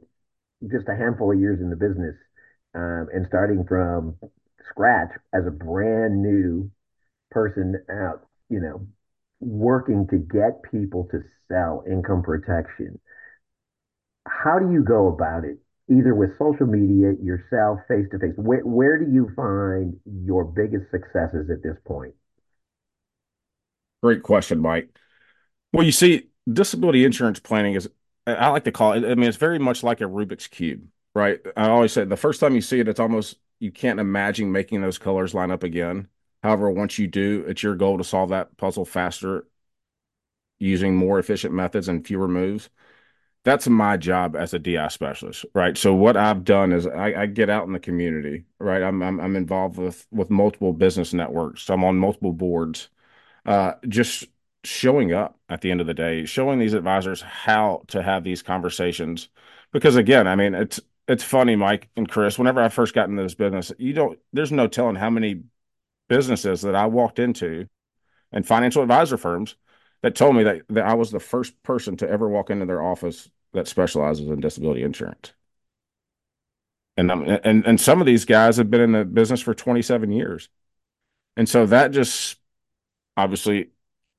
just 0.71 0.87
a 0.87 0.95
handful 0.95 1.33
of 1.33 1.39
years 1.39 1.59
in 1.59 1.69
the 1.69 1.75
business 1.75 2.15
um, 2.73 3.07
and 3.13 3.25
starting 3.27 3.65
from 3.67 4.15
scratch 4.69 5.11
as 5.33 5.45
a 5.45 5.51
brand 5.51 6.21
new 6.21 6.71
person 7.31 7.75
out, 7.91 8.25
you 8.49 8.61
know, 8.61 8.87
working 9.45 10.07
to 10.09 10.17
get 10.17 10.63
people 10.71 11.07
to 11.11 11.21
sell 11.49 11.83
income 11.89 12.23
protection. 12.23 12.99
How 14.27 14.59
do 14.59 14.71
you 14.71 14.83
go 14.83 15.07
about 15.07 15.43
it? 15.43 15.57
Either 15.89 16.15
with 16.15 16.31
social 16.39 16.65
media, 16.65 17.13
yourself, 17.21 17.79
face 17.87 18.05
to 18.11 18.19
face. 18.19 18.33
Where 18.37 18.61
where 18.61 18.97
do 18.97 19.11
you 19.11 19.29
find 19.35 19.99
your 20.05 20.45
biggest 20.45 20.89
successes 20.91 21.49
at 21.49 21.61
this 21.61 21.77
point? 21.85 22.13
Great 24.01 24.23
question, 24.23 24.59
Mike. 24.59 24.89
Well, 25.71 25.85
you 25.85 25.91
see, 25.91 26.29
disability 26.51 27.03
insurance 27.05 27.39
planning 27.39 27.73
is, 27.73 27.89
I 28.27 28.49
like 28.49 28.63
to 28.65 28.71
call 28.71 28.93
it, 28.93 29.03
I 29.05 29.15
mean, 29.15 29.27
it's 29.27 29.37
very 29.37 29.59
much 29.59 29.83
like 29.83 30.01
a 30.01 30.05
Rubik's 30.05 30.47
Cube, 30.47 30.87
right? 31.15 31.39
I 31.57 31.69
always 31.69 31.93
say 31.93 32.05
the 32.05 32.17
first 32.17 32.39
time 32.39 32.55
you 32.55 32.61
see 32.61 32.79
it, 32.79 32.87
it's 32.87 32.99
almost, 32.99 33.37
you 33.59 33.71
can't 33.71 33.99
imagine 33.99 34.51
making 34.51 34.81
those 34.81 34.97
colors 34.97 35.33
line 35.33 35.51
up 35.51 35.63
again. 35.63 36.07
However, 36.43 36.69
once 36.71 36.99
you 36.99 37.07
do, 37.07 37.45
it's 37.47 37.63
your 37.63 37.75
goal 37.75 37.97
to 37.97 38.03
solve 38.03 38.29
that 38.29 38.57
puzzle 38.57 38.85
faster 38.85 39.47
using 40.59 40.95
more 40.95 41.19
efficient 41.19 41.53
methods 41.53 41.87
and 41.87 42.05
fewer 42.05 42.27
moves. 42.27 42.69
that's 43.45 43.67
my 43.69 43.97
job 43.97 44.35
as 44.35 44.53
a 44.53 44.59
DI 44.59 44.87
specialist, 44.89 45.45
right? 45.55 45.77
So 45.77 45.93
what 45.95 46.17
I've 46.17 46.43
done 46.45 46.73
is 46.73 46.87
I, 46.87 47.23
I 47.23 47.27
get 47.27 47.49
out 47.49 47.67
in 47.67 47.73
the 47.73 47.79
community, 47.79 48.45
right? 48.59 48.83
I'm, 48.83 49.03
I'm, 49.03 49.19
I'm 49.21 49.35
involved 49.37 49.77
with 49.79 50.07
with 50.11 50.29
multiple 50.31 50.73
business 50.73 51.13
networks. 51.13 51.69
I'm 51.69 51.83
on 51.85 51.97
multiple 51.97 52.33
boards, 52.33 52.89
uh, 53.45 53.73
just 53.89 54.25
showing 54.65 55.13
up 55.13 55.39
at 55.49 55.61
the 55.61 55.71
end 55.71 55.81
of 55.81 55.87
the 55.87 55.93
day, 55.95 56.25
showing 56.25 56.59
these 56.59 56.73
advisors 56.75 57.21
how 57.21 57.83
to 57.89 58.03
have 58.03 58.23
these 58.25 58.43
conversations. 58.43 59.29
Because 59.73 59.95
again, 59.97 60.27
I 60.27 60.35
mean, 60.35 60.55
it's 60.55 60.79
it's 61.07 61.23
funny, 61.23 61.55
Mike 61.57 61.89
and 61.97 62.09
Chris. 62.09 62.39
Whenever 62.39 62.61
I 62.61 62.69
first 62.69 62.95
got 62.95 63.09
into 63.09 63.23
this 63.23 63.35
business, 63.35 63.71
you 63.79 63.93
don't. 63.93 64.19
There's 64.33 64.51
no 64.53 64.67
telling 64.67 64.95
how 64.97 65.09
many 65.11 65.43
businesses 66.07 66.61
that 66.61 66.75
I 66.75 66.85
walked 66.87 67.19
into, 67.19 67.67
and 68.31 68.45
financial 68.45 68.81
advisor 68.81 69.17
firms 69.17 69.55
that 70.01 70.15
told 70.15 70.35
me 70.35 70.43
that, 70.43 70.61
that 70.69 70.85
I 70.85 70.95
was 70.95 71.11
the 71.11 71.19
first 71.19 71.61
person 71.63 71.97
to 71.97 72.09
ever 72.09 72.27
walk 72.27 72.49
into 72.49 72.65
their 72.65 72.81
office 72.81 73.29
that 73.53 73.67
specializes 73.67 74.27
in 74.27 74.39
disability 74.39 74.83
insurance. 74.83 75.33
And 76.95 77.11
and 77.11 77.65
and 77.65 77.81
some 77.81 78.01
of 78.01 78.05
these 78.05 78.25
guys 78.25 78.57
have 78.57 78.69
been 78.69 78.81
in 78.81 78.91
the 78.91 79.05
business 79.05 79.41
for 79.41 79.55
27 79.55 80.11
years. 80.11 80.49
And 81.35 81.49
so 81.49 81.65
that 81.65 81.91
just 81.91 82.37
obviously 83.17 83.71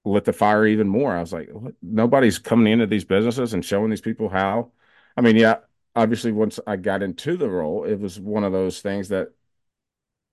lit 0.04 0.24
the 0.24 0.32
fire 0.32 0.66
even 0.66 0.88
more. 0.88 1.14
I 1.14 1.20
was 1.20 1.32
like, 1.32 1.48
what? 1.50 1.74
nobody's 1.82 2.38
coming 2.38 2.72
into 2.72 2.86
these 2.86 3.04
businesses 3.04 3.54
and 3.54 3.64
showing 3.64 3.90
these 3.90 4.00
people 4.00 4.28
how. 4.28 4.72
I 5.16 5.20
mean, 5.20 5.36
yeah, 5.36 5.58
obviously 5.94 6.32
once 6.32 6.58
I 6.66 6.76
got 6.76 7.02
into 7.02 7.36
the 7.36 7.48
role, 7.48 7.84
it 7.84 8.00
was 8.00 8.18
one 8.18 8.44
of 8.44 8.52
those 8.52 8.80
things 8.80 9.08
that 9.10 9.32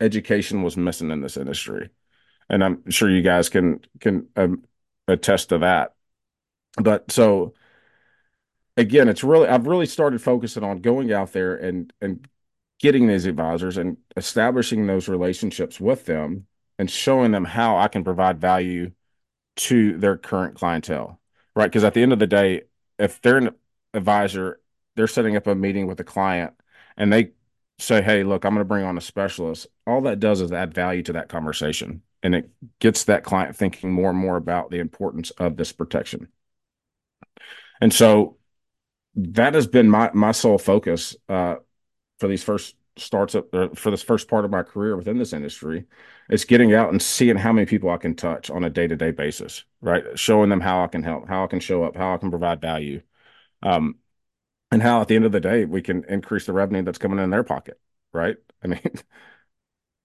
education 0.01 0.63
was 0.63 0.75
missing 0.75 1.11
in 1.11 1.21
this 1.21 1.37
industry. 1.37 1.89
And 2.49 2.63
I'm 2.63 2.89
sure 2.89 3.09
you 3.09 3.21
guys 3.21 3.47
can 3.49 3.79
can 3.99 4.27
um, 4.35 4.63
attest 5.07 5.49
to 5.49 5.59
that. 5.59 5.93
But 6.77 7.11
so 7.11 7.53
again, 8.75 9.07
it's 9.07 9.23
really 9.23 9.47
I've 9.47 9.67
really 9.67 9.85
started 9.85 10.21
focusing 10.21 10.63
on 10.63 10.81
going 10.81 11.13
out 11.13 11.31
there 11.33 11.55
and 11.55 11.93
and 12.01 12.27
getting 12.79 13.07
these 13.07 13.25
advisors 13.25 13.77
and 13.77 13.97
establishing 14.17 14.87
those 14.87 15.07
relationships 15.07 15.79
with 15.79 16.05
them 16.05 16.47
and 16.79 16.89
showing 16.89 17.31
them 17.31 17.45
how 17.45 17.77
I 17.77 17.87
can 17.87 18.03
provide 18.03 18.41
value 18.41 18.91
to 19.57 19.97
their 19.97 20.17
current 20.17 20.55
clientele. 20.55 21.19
Right? 21.55 21.67
Because 21.67 21.83
at 21.83 21.93
the 21.93 22.01
end 22.01 22.13
of 22.13 22.19
the 22.19 22.27
day, 22.27 22.63
if 22.97 23.21
they're 23.21 23.37
an 23.37 23.51
advisor, 23.93 24.59
they're 24.95 25.07
setting 25.07 25.35
up 25.35 25.47
a 25.47 25.55
meeting 25.55 25.87
with 25.87 25.99
a 25.99 26.03
client 26.03 26.53
and 26.97 27.11
they 27.13 27.31
say, 27.81 28.01
"Hey, 28.01 28.23
look, 28.23 28.45
I'm 28.45 28.53
going 28.53 28.61
to 28.61 28.65
bring 28.65 28.85
on 28.85 28.97
a 28.97 29.01
specialist." 29.01 29.67
All 29.87 30.01
that 30.01 30.19
does 30.19 30.41
is 30.41 30.51
add 30.51 30.73
value 30.73 31.03
to 31.03 31.13
that 31.13 31.29
conversation 31.29 32.01
and 32.23 32.35
it 32.35 32.49
gets 32.79 33.05
that 33.05 33.23
client 33.23 33.55
thinking 33.55 33.91
more 33.91 34.09
and 34.09 34.19
more 34.19 34.37
about 34.37 34.69
the 34.69 34.79
importance 34.79 35.31
of 35.31 35.57
this 35.57 35.71
protection. 35.71 36.27
And 37.79 37.93
so 37.93 38.37
that 39.15 39.55
has 39.55 39.67
been 39.67 39.89
my 39.89 40.11
my 40.13 40.31
sole 40.31 40.57
focus 40.57 41.15
uh, 41.27 41.55
for 42.19 42.27
these 42.27 42.43
first 42.43 42.75
starts 42.97 43.35
up 43.35 43.53
uh, 43.53 43.69
for 43.73 43.89
this 43.89 44.03
first 44.03 44.27
part 44.27 44.45
of 44.45 44.51
my 44.51 44.63
career 44.63 44.95
within 44.95 45.17
this 45.17 45.33
industry 45.33 45.85
is 46.29 46.45
getting 46.45 46.73
out 46.73 46.91
and 46.91 47.01
seeing 47.01 47.37
how 47.37 47.51
many 47.51 47.65
people 47.65 47.89
I 47.89 47.97
can 47.97 48.15
touch 48.15 48.49
on 48.49 48.63
a 48.63 48.69
day-to-day 48.69 49.11
basis, 49.11 49.63
right? 49.81 50.03
Showing 50.19 50.49
them 50.49 50.61
how 50.61 50.83
I 50.83 50.87
can 50.87 51.03
help, 51.03 51.27
how 51.27 51.43
I 51.43 51.47
can 51.47 51.59
show 51.59 51.83
up, 51.83 51.95
how 51.95 52.13
I 52.13 52.17
can 52.17 52.29
provide 52.29 52.61
value. 52.61 53.01
Um, 53.63 53.95
and 54.71 54.81
how 54.81 55.01
at 55.01 55.07
the 55.07 55.15
end 55.15 55.25
of 55.25 55.31
the 55.31 55.39
day 55.39 55.65
we 55.65 55.81
can 55.81 56.03
increase 56.05 56.45
the 56.45 56.53
revenue 56.53 56.83
that's 56.83 56.97
coming 56.97 57.19
in 57.19 57.29
their 57.29 57.43
pocket, 57.43 57.79
right? 58.13 58.37
I 58.63 58.67
mean, 58.67 58.81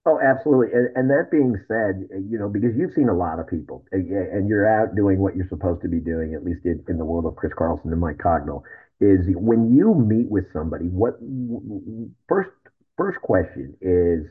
Oh, 0.09 0.21
absolutely. 0.21 0.73
And, 0.73 0.89
and 0.97 1.11
that 1.11 1.31
being 1.33 1.57
said, 1.67 2.07
you 2.31 2.39
know, 2.39 2.49
because 2.49 2.77
you've 2.77 2.93
seen 2.95 3.09
a 3.09 3.15
lot 3.17 3.41
of 3.41 3.49
people 3.49 3.85
and 3.91 4.49
you're 4.49 4.67
out 4.69 4.95
doing 4.95 5.19
what 5.19 5.35
you're 5.35 5.49
supposed 5.49 5.83
to 5.83 5.89
be 5.89 5.99
doing, 5.99 6.35
at 6.35 6.45
least 6.45 6.65
in, 6.65 6.85
in 6.89 6.97
the 6.99 7.05
world 7.05 7.27
of 7.27 7.35
Chris 7.35 7.53
Carlson 7.59 7.91
and 7.91 8.01
Mike 8.01 8.19
Cogdell, 8.19 8.63
is 9.01 9.27
when 9.35 9.75
you 9.75 9.95
meet 9.95 10.31
with 10.31 10.45
somebody, 10.53 10.87
what 10.87 11.19
first 12.29 12.51
first 12.97 13.21
question 13.21 13.77
is 13.81 14.27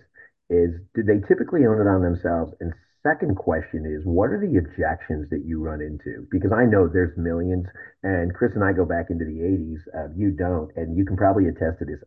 is 0.50 0.72
do 0.94 1.04
they 1.04 1.20
typically 1.28 1.66
own 1.66 1.82
it 1.82 1.88
on 1.90 2.02
themselves? 2.02 2.54
And 2.60 2.74
second 3.06 3.36
question 3.36 3.86
is 3.86 4.02
what 4.06 4.32
are 4.32 4.42
the 4.42 4.58
objections 4.58 5.30
that 5.30 5.44
you 5.46 5.62
run 5.62 5.82
into? 5.82 6.28
Because 6.32 6.52
I 6.52 6.66
know 6.66 6.88
there's 6.88 7.16
millions, 7.18 7.68
and 8.04 8.34
Chris 8.34 8.54
and 8.56 8.64
I 8.64 8.74
go 8.74 8.86
back 8.86 9.08
into 9.10 9.26
the 9.26 9.46
80s. 9.46 9.80
Uh, 9.94 10.14
you 10.16 10.32
don't, 10.32 10.72
and 10.76 10.98
you 10.98 11.06
can 11.06 11.16
probably 11.16 11.48
attest 11.48 11.80
to 11.80 11.86
this 11.86 12.00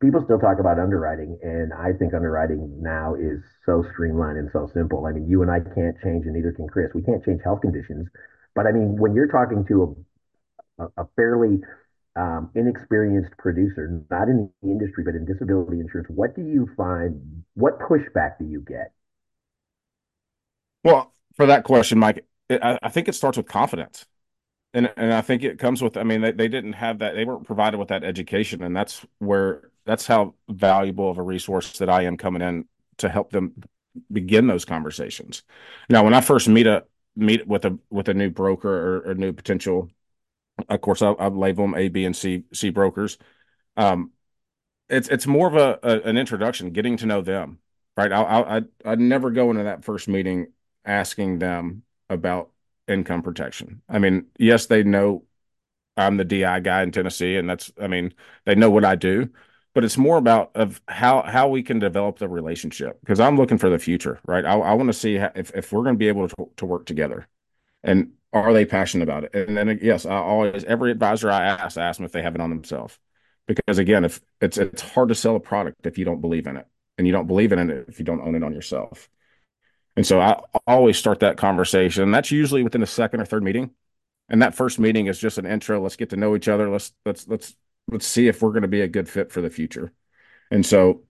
people 0.00 0.22
still 0.24 0.38
talk 0.38 0.58
about 0.58 0.78
underwriting, 0.78 1.38
and 1.42 1.72
I 1.72 1.92
think 1.92 2.14
underwriting 2.14 2.82
now 2.82 3.14
is 3.14 3.42
so 3.66 3.84
streamlined 3.92 4.38
and 4.38 4.48
so 4.52 4.68
simple. 4.72 5.06
I 5.06 5.12
mean, 5.12 5.28
you 5.28 5.42
and 5.42 5.50
I 5.50 5.60
can't 5.60 5.96
change, 6.02 6.24
and 6.24 6.34
neither 6.34 6.52
can 6.52 6.68
Chris. 6.68 6.90
We 6.94 7.02
can't 7.02 7.22
change 7.24 7.42
health 7.44 7.60
conditions, 7.60 8.08
but 8.54 8.66
I 8.66 8.72
mean, 8.72 8.96
when 8.98 9.14
you're 9.14 9.28
talking 9.28 9.64
to 9.68 9.96
a, 10.78 10.84
a 11.02 11.04
fairly 11.16 11.60
um, 12.16 12.50
inexperienced 12.54 13.36
producer, 13.38 14.02
not 14.10 14.28
in 14.28 14.50
the 14.62 14.70
industry, 14.70 15.04
but 15.04 15.14
in 15.14 15.26
disability 15.26 15.80
insurance, 15.80 16.08
what 16.10 16.34
do 16.34 16.42
you 16.42 16.68
find? 16.76 17.44
What 17.54 17.78
pushback 17.78 18.38
do 18.38 18.46
you 18.46 18.64
get? 18.66 18.92
Well, 20.84 21.14
for 21.36 21.46
that 21.46 21.64
question, 21.64 21.98
Mike, 21.98 22.24
I, 22.50 22.78
I 22.82 22.88
think 22.88 23.08
it 23.08 23.14
starts 23.14 23.36
with 23.36 23.46
confidence. 23.46 24.06
And 24.74 24.92
and 24.96 25.14
I 25.14 25.22
think 25.22 25.44
it 25.44 25.58
comes 25.58 25.82
with 25.82 25.96
I 25.96 26.04
mean 26.04 26.20
they, 26.22 26.32
they 26.32 26.48
didn't 26.48 26.74
have 26.74 27.00
that 27.00 27.14
they 27.14 27.24
weren't 27.24 27.46
provided 27.46 27.78
with 27.78 27.88
that 27.88 28.04
education. 28.04 28.62
And 28.62 28.76
that's 28.76 29.06
where 29.18 29.70
that's 29.86 30.06
how 30.06 30.34
valuable 30.48 31.10
of 31.10 31.18
a 31.18 31.22
resource 31.22 31.78
that 31.78 31.90
I 31.90 32.02
am 32.04 32.16
coming 32.18 32.42
in 32.42 32.66
to 32.98 33.08
help 33.08 33.32
them 33.32 33.54
begin 34.12 34.46
those 34.48 34.64
conversations. 34.66 35.44
Now 35.90 36.04
when 36.04 36.14
I 36.14 36.20
first 36.22 36.48
meet 36.48 36.66
a 36.68 36.84
meet 37.16 37.46
with 37.48 37.64
a 37.66 37.78
with 37.90 38.08
a 38.08 38.14
new 38.14 38.30
broker 38.30 38.70
or 39.06 39.12
a 39.12 39.16
new 39.16 39.32
potential 39.32 39.90
of 40.68 40.80
course 40.80 41.02
I, 41.02 41.10
I 41.12 41.28
label 41.28 41.64
them 41.64 41.74
A 41.76 41.88
B 41.88 42.04
and 42.04 42.16
C 42.16 42.44
C 42.52 42.70
brokers. 42.70 43.18
Um 43.76 44.12
it's 44.88 45.08
it's 45.08 45.26
more 45.26 45.46
of 45.48 45.56
a, 45.56 45.78
a 45.82 46.00
an 46.08 46.16
introduction 46.18 46.70
getting 46.70 46.96
to 46.98 47.06
know 47.06 47.20
them 47.22 47.58
right? 47.96 48.12
I 48.12 48.58
I 48.58 48.62
I 48.84 48.94
never 48.96 49.30
go 49.30 49.50
into 49.50 49.64
that 49.64 49.84
first 49.84 50.08
meeting 50.08 50.48
asking 50.84 51.38
them 51.38 51.82
about 52.08 52.50
income 52.88 53.22
protection. 53.22 53.82
I 53.88 53.98
mean, 53.98 54.26
yes, 54.38 54.66
they 54.66 54.82
know 54.82 55.24
I'm 55.96 56.16
the 56.16 56.24
DI 56.24 56.60
guy 56.60 56.82
in 56.82 56.92
Tennessee, 56.92 57.36
and 57.36 57.48
that's 57.48 57.72
I 57.80 57.86
mean, 57.88 58.14
they 58.46 58.54
know 58.54 58.70
what 58.70 58.84
I 58.84 58.96
do, 58.96 59.30
but 59.74 59.84
it's 59.84 59.98
more 59.98 60.16
about 60.18 60.52
of 60.54 60.80
how 60.88 61.22
how 61.22 61.48
we 61.48 61.62
can 61.62 61.78
develop 61.78 62.18
the 62.18 62.28
relationship 62.28 63.00
because 63.00 63.20
I'm 63.20 63.36
looking 63.36 63.58
for 63.58 63.70
the 63.70 63.78
future, 63.78 64.20
right? 64.26 64.44
I, 64.44 64.54
I 64.54 64.74
want 64.74 64.88
to 64.88 64.92
see 64.94 65.16
how, 65.16 65.32
if 65.34 65.50
if 65.54 65.72
we're 65.72 65.82
going 65.82 65.94
to 65.96 65.98
be 65.98 66.08
able 66.08 66.28
to 66.28 66.50
to 66.56 66.66
work 66.66 66.86
together, 66.86 67.28
and 67.82 68.12
are 68.32 68.52
they 68.52 68.64
passionate 68.64 69.04
about 69.04 69.24
it? 69.24 69.34
And 69.34 69.56
then 69.56 69.68
uh, 69.68 69.74
yes, 69.82 70.06
I 70.06 70.16
always 70.16 70.64
every 70.64 70.90
advisor 70.92 71.30
I 71.30 71.44
ask, 71.46 71.78
I 71.78 71.86
ask 71.86 71.98
them 71.98 72.06
if 72.06 72.12
they 72.12 72.22
have 72.22 72.34
it 72.34 72.40
on 72.40 72.50
themselves, 72.50 72.98
because 73.46 73.78
again, 73.78 74.04
if 74.04 74.20
it's 74.40 74.58
it's 74.58 74.82
hard 74.82 75.08
to 75.10 75.14
sell 75.14 75.36
a 75.36 75.40
product 75.40 75.86
if 75.86 75.98
you 75.98 76.04
don't 76.04 76.20
believe 76.20 76.46
in 76.46 76.56
it, 76.56 76.66
and 76.98 77.06
you 77.06 77.12
don't 77.12 77.26
believe 77.26 77.52
in 77.52 77.70
it 77.70 77.88
if 77.88 77.98
you 77.98 78.04
don't 78.04 78.20
own 78.22 78.34
it 78.34 78.44
on 78.44 78.52
yourself. 78.54 79.08
And 80.00 80.06
so 80.06 80.18
I 80.18 80.40
always 80.66 80.96
start 80.96 81.20
that 81.20 81.36
conversation. 81.36 82.10
That's 82.10 82.30
usually 82.30 82.62
within 82.62 82.80
the 82.80 82.86
second 82.86 83.20
or 83.20 83.26
third 83.26 83.42
meeting. 83.42 83.72
And 84.30 84.40
that 84.40 84.54
first 84.54 84.78
meeting 84.78 85.08
is 85.08 85.18
just 85.18 85.36
an 85.36 85.44
intro. 85.44 85.78
Let's 85.78 85.96
get 85.96 86.08
to 86.08 86.16
know 86.16 86.34
each 86.34 86.48
other. 86.48 86.70
Let's 86.70 86.94
let's 87.04 87.28
let's 87.28 87.54
let's 87.86 88.06
see 88.06 88.26
if 88.26 88.40
we're 88.40 88.52
going 88.52 88.62
to 88.62 88.66
be 88.68 88.80
a 88.80 88.88
good 88.88 89.10
fit 89.10 89.30
for 89.30 89.42
the 89.42 89.50
future. 89.50 89.92
And 90.50 90.64
so 90.64 91.02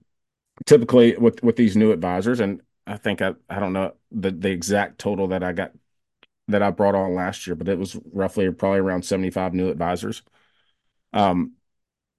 typically 0.66 1.16
with 1.16 1.40
with 1.40 1.54
these 1.54 1.76
new 1.76 1.92
advisors, 1.92 2.40
and 2.40 2.62
I 2.84 2.96
think 2.96 3.22
I 3.22 3.34
I 3.48 3.60
don't 3.60 3.74
know 3.74 3.94
the 4.10 4.32
the 4.32 4.50
exact 4.50 4.98
total 4.98 5.28
that 5.28 5.44
I 5.44 5.52
got 5.52 5.70
that 6.48 6.60
I 6.60 6.72
brought 6.72 6.96
on 6.96 7.14
last 7.14 7.46
year, 7.46 7.54
but 7.54 7.68
it 7.68 7.78
was 7.78 7.96
roughly 8.12 8.50
probably 8.50 8.80
around 8.80 9.04
75 9.04 9.54
new 9.54 9.70
advisors. 9.70 10.22
Um, 11.12 11.52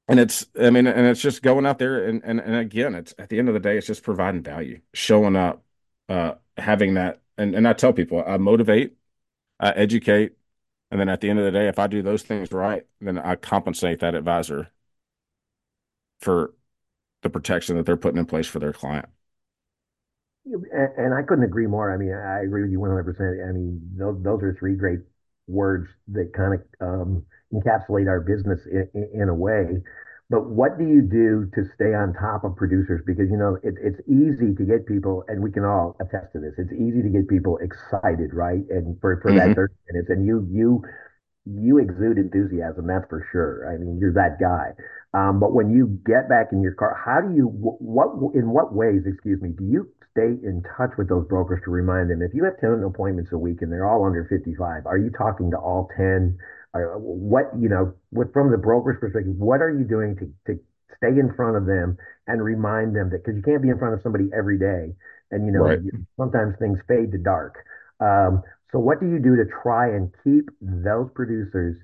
and 0.08 0.22
it's 0.22 0.46
I 0.58 0.70
mean, 0.70 0.88
and 0.88 1.06
it's 1.06 1.22
just 1.22 1.42
going 1.44 1.66
out 1.66 1.80
there 1.80 2.06
and 2.08 2.22
and 2.24 2.40
and 2.40 2.56
again, 2.56 2.96
it's 2.96 3.13
at 3.20 3.28
the 3.28 3.40
end 3.40 3.50
of 3.50 3.56
the 3.56 3.60
day, 3.60 3.78
it's 3.78 3.88
just 3.88 4.04
providing 4.04 4.42
value, 4.42 4.80
showing 4.94 5.36
up, 5.36 5.66
uh, 6.08 6.36
having 6.58 6.96
that 6.96 7.22
and, 7.38 7.55
and 7.55 7.67
I 7.67 7.74
tell 7.74 7.93
people 7.93 8.24
I 8.25 8.38
motivate, 8.38 8.96
I 9.60 9.72
educate, 9.72 10.34
and 10.91 11.00
then 11.00 11.10
at 11.10 11.22
the 11.22 11.29
end 11.29 11.39
of 11.39 11.46
the 11.46 11.51
day, 11.51 11.67
if 11.67 11.79
I 11.79 11.88
do 11.88 12.01
those 12.01 12.24
things 12.24 12.51
right, 12.51 12.86
then 13.00 13.17
I 13.17 13.36
compensate 13.36 14.00
that 14.01 14.15
advisor 14.15 14.70
for 16.20 16.53
the 17.24 17.29
protection 17.29 17.77
that 17.77 17.86
they're 17.86 17.98
putting 17.98 18.20
in 18.20 18.25
place 18.25 18.48
for 18.48 18.60
their 18.60 18.74
client. 18.74 19.08
And 20.46 21.13
I 21.13 21.22
couldn't 21.22 21.43
agree 21.43 21.67
more. 21.67 21.93
I 21.93 21.98
mean, 21.98 22.13
I 22.13 22.41
agree 22.43 22.63
with 22.63 22.72
you 22.72 22.79
100%. 22.79 23.48
I 23.48 23.51
mean, 23.51 23.79
those, 23.96 24.17
those 24.24 24.41
are 24.43 24.55
three 24.60 24.75
great 24.75 25.00
words 25.48 25.88
that 26.10 26.34
kind 26.34 26.55
of 26.55 26.62
um, 26.81 27.25
encapsulate 27.53 28.08
our 28.08 28.20
business 28.20 28.60
in, 28.65 29.10
in 29.13 29.29
a 29.29 29.34
way. 29.36 29.81
But 30.31 30.47
what 30.47 30.79
do 30.79 30.88
you 30.88 31.01
do 31.01 31.51
to 31.59 31.69
stay 31.75 31.93
on 31.93 32.13
top 32.13 32.45
of 32.45 32.55
producers? 32.55 33.03
Because 33.05 33.27
you 33.29 33.35
know 33.35 33.59
it, 33.67 33.75
it's 33.83 34.00
easy 34.07 34.55
to 34.55 34.63
get 34.63 34.88
people, 34.88 35.25
and 35.27 35.43
we 35.43 35.51
can 35.51 35.65
all 35.65 35.97
attest 36.00 36.31
to 36.31 36.39
this. 36.39 36.55
It's 36.57 36.71
easy 36.71 37.03
to 37.03 37.09
get 37.09 37.27
people 37.27 37.59
excited, 37.59 38.31
right? 38.31 38.63
And 38.69 38.95
for 39.01 39.19
for 39.19 39.29
mm-hmm. 39.29 39.51
that 39.51 39.55
30 39.59 39.73
minutes, 39.91 40.09
and 40.09 40.25
you 40.25 40.47
you 40.50 40.81
you 41.43 41.79
exude 41.79 42.17
enthusiasm, 42.17 42.88
that's 42.88 43.03
for 43.09 43.27
sure. 43.35 43.67
I 43.67 43.77
mean, 43.77 44.00
you're 44.00 44.13
that 44.13 44.39
guy. 44.39 44.71
Um, 45.11 45.41
but 45.41 45.51
when 45.51 45.69
you 45.69 46.00
get 46.07 46.29
back 46.29 46.55
in 46.55 46.61
your 46.61 46.75
car, 46.75 46.95
how 46.95 47.19
do 47.19 47.35
you 47.35 47.51
what 47.51 48.15
in 48.33 48.51
what 48.55 48.73
ways, 48.73 49.03
excuse 49.05 49.41
me, 49.41 49.50
do 49.51 49.65
you 49.65 49.91
stay 50.11 50.39
in 50.47 50.63
touch 50.77 50.91
with 50.97 51.09
those 51.09 51.27
brokers 51.27 51.59
to 51.65 51.71
remind 51.71 52.09
them 52.09 52.21
if 52.21 52.33
you 52.33 52.43
have 52.43 52.59
10 52.59 52.83
appointments 52.88 53.31
a 53.31 53.38
week 53.38 53.61
and 53.61 53.71
they're 53.71 53.88
all 53.88 54.05
under 54.05 54.23
55, 54.25 54.85
are 54.85 54.97
you 54.97 55.11
talking 55.11 55.51
to 55.51 55.57
all 55.57 55.89
10? 55.97 56.38
Or 56.74 56.98
what, 57.00 57.51
you 57.60 57.68
know, 57.70 57.94
with 58.12 58.32
from 58.34 58.51
the 58.51 58.58
broker's 58.58 58.98
perspective, 59.00 59.36
what 59.38 59.62
are 59.62 59.72
you 59.72 59.84
doing 59.86 60.16
to 60.18 60.25
to 60.54 60.60
stay 60.98 61.20
in 61.20 61.34
front 61.36 61.58
of 61.58 61.66
them 61.66 61.98
and 62.28 62.42
remind 62.44 62.96
them 62.96 63.10
that 63.10 63.24
because 63.24 63.36
you 63.36 63.44
can't 63.44 63.62
be 63.62 63.70
in 63.70 63.78
front 63.78 63.94
of 63.94 64.01
somebody 64.01 64.30
every 64.34 64.58
day, 64.58 64.96
and 65.32 65.46
you 65.46 65.51
know 65.51 65.70
Right. 65.70 65.82
sometimes 66.18 66.56
things 66.60 66.80
fade 66.88 67.12
to 67.12 67.18
dark. 67.18 67.56
Um, 68.00 68.42
so 68.72 68.80
what 68.80 69.01
do 69.01 69.08
you 69.08 69.20
do 69.20 69.36
to 69.36 69.46
try 69.63 69.90
and 69.90 70.12
keep 70.24 70.50
those 70.62 71.10
producers 71.13 71.75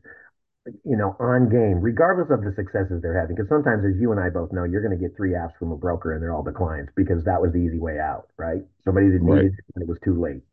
you 0.83 0.97
know, 0.97 1.15
on 1.19 1.49
game, 1.49 1.79
regardless 1.79 2.29
of 2.29 2.43
the 2.43 2.53
successes 2.55 3.01
they're 3.01 3.17
having. 3.19 3.35
Because 3.35 3.49
sometimes, 3.49 3.85
as 3.85 3.99
you 4.01 4.11
and 4.11 4.19
I 4.19 4.29
both 4.29 4.51
know, 4.51 4.65
you're 4.65 4.81
going 4.81 4.97
to 4.97 5.01
get 5.01 5.15
three 5.15 5.31
apps 5.31 5.55
from 5.57 5.71
a 5.71 5.77
broker 5.77 6.13
and 6.13 6.21
they're 6.21 6.33
all 6.33 6.43
declines 6.43 6.89
because 6.95 7.23
that 7.23 7.41
was 7.41 7.51
the 7.53 7.59
easy 7.59 7.79
way 7.79 7.99
out, 7.99 8.27
right? 8.37 8.61
Somebody 8.83 9.09
that 9.09 9.21
Right. 9.21 9.23
needed 9.23 9.53
it 9.57 9.65
and 9.75 9.83
it 9.83 9.87
was 9.87 9.97
too 10.03 10.19
late. 10.19 10.43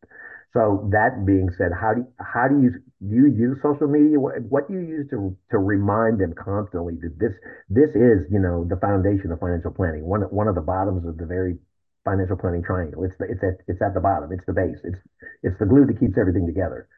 So 0.55 0.89
that 0.93 1.27
being 1.27 1.51
said, 1.59 1.73
how 1.75 1.95
do 1.95 2.07
how 2.21 2.47
do 2.47 2.63
you 2.63 2.71
do 3.03 3.15
you 3.15 3.27
use 3.27 3.59
social 3.61 3.89
media? 3.89 4.21
What, 4.21 4.41
what 4.43 4.69
do 4.69 4.75
you 4.75 4.87
use 4.87 5.11
to 5.11 5.37
to 5.51 5.59
remind 5.59 6.21
them 6.21 6.33
constantly 6.33 6.95
that 7.03 7.19
this 7.19 7.33
this 7.69 7.91
is 7.91 8.31
you 8.31 8.39
know 8.39 8.65
the 8.65 8.77
foundation 8.77 9.33
of 9.33 9.41
financial 9.41 9.73
planning, 9.73 10.07
one 10.07 10.23
one 10.31 10.47
of 10.47 10.55
the 10.55 10.61
bottoms 10.61 11.05
of 11.07 11.19
the 11.19 11.27
very 11.27 11.59
financial 12.05 12.37
planning 12.37 12.63
triangle. 12.63 13.03
It's 13.03 13.19
the, 13.19 13.25
it's 13.25 13.43
at 13.43 13.67
it's 13.67 13.83
at 13.83 13.95
the 13.95 14.01
bottom. 14.01 14.31
It's 14.31 14.47
the 14.47 14.53
base. 14.53 14.79
It's 14.85 14.99
it's 15.43 15.59
the 15.59 15.67
glue 15.67 15.87
that 15.87 15.99
keeps 15.99 16.17
everything 16.17 16.47
together. 16.47 16.89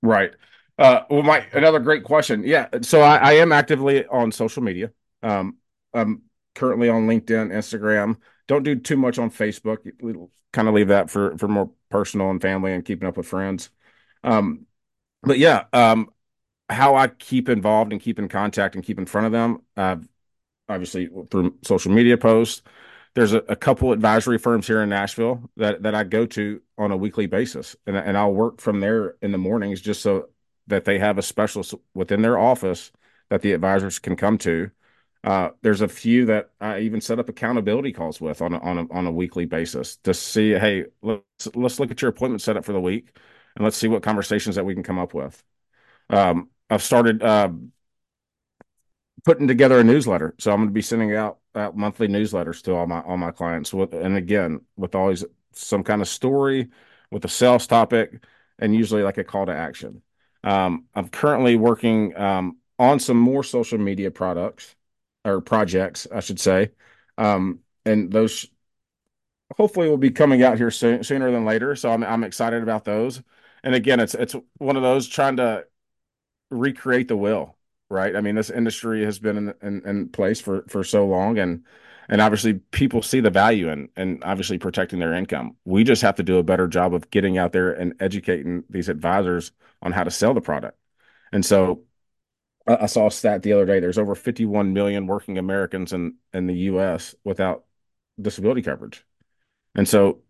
Right. 0.00 0.30
Uh, 0.78 1.00
well, 1.10 1.24
my 1.24 1.44
another 1.52 1.80
great 1.80 2.04
question. 2.04 2.44
Yeah. 2.44 2.68
So 2.82 3.00
I, 3.00 3.16
I 3.16 3.32
am 3.34 3.50
actively 3.50 4.06
on 4.06 4.30
social 4.30 4.62
media. 4.62 4.92
Um, 5.24 5.56
I'm 5.92 6.22
currently 6.54 6.88
on 6.88 7.08
LinkedIn, 7.08 7.50
Instagram. 7.50 8.18
Don't 8.46 8.62
do 8.62 8.76
too 8.76 8.96
much 8.96 9.18
on 9.18 9.30
Facebook. 9.32 9.78
We'll 10.00 10.30
Kind 10.52 10.68
of 10.68 10.74
leave 10.74 10.88
that 10.88 11.08
for 11.08 11.36
for 11.38 11.48
more 11.48 11.70
personal 11.92 12.30
and 12.30 12.42
family 12.42 12.72
and 12.72 12.84
keeping 12.84 13.08
up 13.08 13.16
with 13.16 13.26
friends. 13.26 13.70
Um, 14.24 14.66
but 15.22 15.38
yeah, 15.38 15.64
um, 15.72 16.10
how 16.68 16.96
I 16.96 17.08
keep 17.08 17.48
involved 17.48 17.92
and 17.92 18.00
keep 18.00 18.18
in 18.18 18.28
contact 18.28 18.74
and 18.74 18.84
keep 18.84 18.98
in 18.98 19.06
front 19.06 19.26
of 19.26 19.32
them, 19.32 19.62
uh, 19.76 19.96
obviously 20.68 21.08
through 21.30 21.56
social 21.62 21.92
media 21.92 22.18
posts. 22.18 22.62
There's 23.14 23.34
a, 23.34 23.38
a 23.48 23.56
couple 23.56 23.92
advisory 23.92 24.38
firms 24.38 24.66
here 24.66 24.82
in 24.82 24.88
Nashville 24.88 25.50
that 25.56 25.82
that 25.82 25.94
I 25.94 26.04
go 26.04 26.26
to 26.26 26.62
on 26.78 26.92
a 26.92 26.96
weekly 26.96 27.26
basis, 27.26 27.76
and 27.86 27.96
and 27.96 28.16
I'll 28.16 28.32
work 28.32 28.60
from 28.60 28.80
there 28.80 29.16
in 29.22 29.32
the 29.32 29.38
mornings 29.38 29.80
just 29.82 30.02
so 30.02 30.28
that 30.68 30.84
they 30.84 30.98
have 30.98 31.18
a 31.18 31.22
specialist 31.22 31.74
within 31.94 32.22
their 32.22 32.38
office 32.38 32.92
that 33.30 33.42
the 33.42 33.52
advisors 33.52 33.98
can 33.98 34.16
come 34.16 34.38
to. 34.38 34.70
Uh, 35.24 35.50
there's 35.62 35.82
a 35.82 35.88
few 35.88 36.26
that 36.26 36.50
I 36.60 36.80
even 36.80 37.00
set 37.00 37.20
up 37.20 37.28
accountability 37.28 37.92
calls 37.92 38.20
with 38.20 38.42
on 38.42 38.54
a, 38.54 38.58
on 38.58 38.78
a, 38.78 38.92
on 38.92 39.06
a 39.06 39.12
weekly 39.12 39.44
basis 39.44 39.96
to 39.98 40.12
see, 40.12 40.50
hey, 40.50 40.86
let's 41.00 41.54
let's 41.54 41.78
look 41.78 41.92
at 41.92 42.02
your 42.02 42.08
appointment 42.08 42.42
setup 42.42 42.64
for 42.64 42.72
the 42.72 42.80
week, 42.80 43.16
and 43.54 43.64
let's 43.64 43.76
see 43.76 43.86
what 43.86 44.02
conversations 44.02 44.56
that 44.56 44.64
we 44.64 44.74
can 44.74 44.82
come 44.82 44.98
up 44.98 45.14
with. 45.14 45.42
Um, 46.10 46.50
I've 46.68 46.82
started 46.82 47.22
uh, 47.22 47.50
putting 49.24 49.46
together 49.46 49.78
a 49.78 49.84
newsletter. 49.84 50.34
So 50.38 50.50
I'm 50.50 50.58
going 50.58 50.68
to 50.68 50.74
be 50.74 50.82
sending 50.82 51.14
out, 51.14 51.38
out 51.54 51.76
monthly 51.76 52.08
newsletters 52.08 52.62
to 52.62 52.74
all 52.74 52.86
my 52.86 53.00
all 53.00 53.16
my 53.16 53.30
clients. 53.30 53.72
With, 53.72 53.94
and 53.94 54.16
again, 54.16 54.62
with 54.76 54.94
always 54.94 55.24
some 55.52 55.84
kind 55.84 56.02
of 56.02 56.08
story, 56.08 56.68
with 57.10 57.24
a 57.24 57.28
sales 57.28 57.66
topic, 57.66 58.24
and 58.58 58.74
usually 58.74 59.02
like 59.02 59.18
a 59.18 59.24
call 59.24 59.46
to 59.46 59.52
action. 59.54 60.02
Um, 60.44 60.86
I'm 60.94 61.08
currently 61.08 61.54
working 61.56 62.16
um, 62.16 62.58
on 62.78 62.98
some 62.98 63.18
more 63.18 63.44
social 63.44 63.78
media 63.78 64.10
products 64.10 64.74
or 65.24 65.40
projects, 65.40 66.06
I 66.12 66.20
should 66.20 66.40
say, 66.40 66.72
um, 67.18 67.60
and 67.84 68.12
those 68.12 68.46
hopefully 69.56 69.88
will 69.88 69.98
be 69.98 70.10
coming 70.10 70.42
out 70.42 70.56
here 70.58 70.70
soon, 70.70 71.04
sooner 71.04 71.30
than 71.30 71.44
later. 71.44 71.76
So 71.76 71.90
I'm 71.92 72.02
I'm 72.04 72.24
excited 72.24 72.62
about 72.62 72.84
those. 72.84 73.22
And 73.62 73.74
again, 73.74 74.00
it's 74.00 74.14
it's 74.14 74.34
one 74.58 74.76
of 74.76 74.82
those 74.82 75.08
trying 75.08 75.36
to 75.36 75.66
recreate 76.50 77.08
the 77.08 77.16
will, 77.16 77.56
right? 77.88 78.14
I 78.16 78.20
mean, 78.20 78.34
this 78.34 78.50
industry 78.50 79.04
has 79.04 79.18
been 79.18 79.36
in, 79.36 79.54
in, 79.62 79.88
in 79.88 80.08
place 80.08 80.40
for 80.40 80.64
for 80.68 80.84
so 80.84 81.06
long, 81.06 81.38
and 81.38 81.64
and 82.08 82.20
obviously 82.20 82.54
people 82.54 83.02
see 83.02 83.20
the 83.20 83.30
value 83.30 83.68
in 83.68 83.88
and 83.96 84.22
obviously 84.24 84.58
protecting 84.58 84.98
their 84.98 85.14
income. 85.14 85.56
We 85.64 85.84
just 85.84 86.02
have 86.02 86.16
to 86.16 86.22
do 86.22 86.38
a 86.38 86.42
better 86.42 86.68
job 86.68 86.94
of 86.94 87.10
getting 87.10 87.38
out 87.38 87.52
there 87.52 87.72
and 87.72 87.94
educating 88.00 88.64
these 88.68 88.88
advisors 88.88 89.52
on 89.82 89.92
how 89.92 90.04
to 90.04 90.10
sell 90.10 90.34
the 90.34 90.40
product. 90.40 90.78
And 91.32 91.44
so 91.44 91.84
I, 92.66 92.86
saw 92.86 93.08
a 93.08 93.10
stat 93.10 93.42
the 93.42 93.52
other 93.52 93.66
day. 93.66 93.80
There's 93.80 93.98
over 93.98 94.14
51 94.14 94.72
million 94.72 95.06
working 95.06 95.38
Americans 95.38 95.92
in 95.92 96.14
in 96.32 96.46
the 96.46 96.54
U.S. 96.54 97.14
without 97.24 97.64
disability 98.20 98.62
coverage, 98.62 99.04
and 99.74 99.88
so 99.88 100.22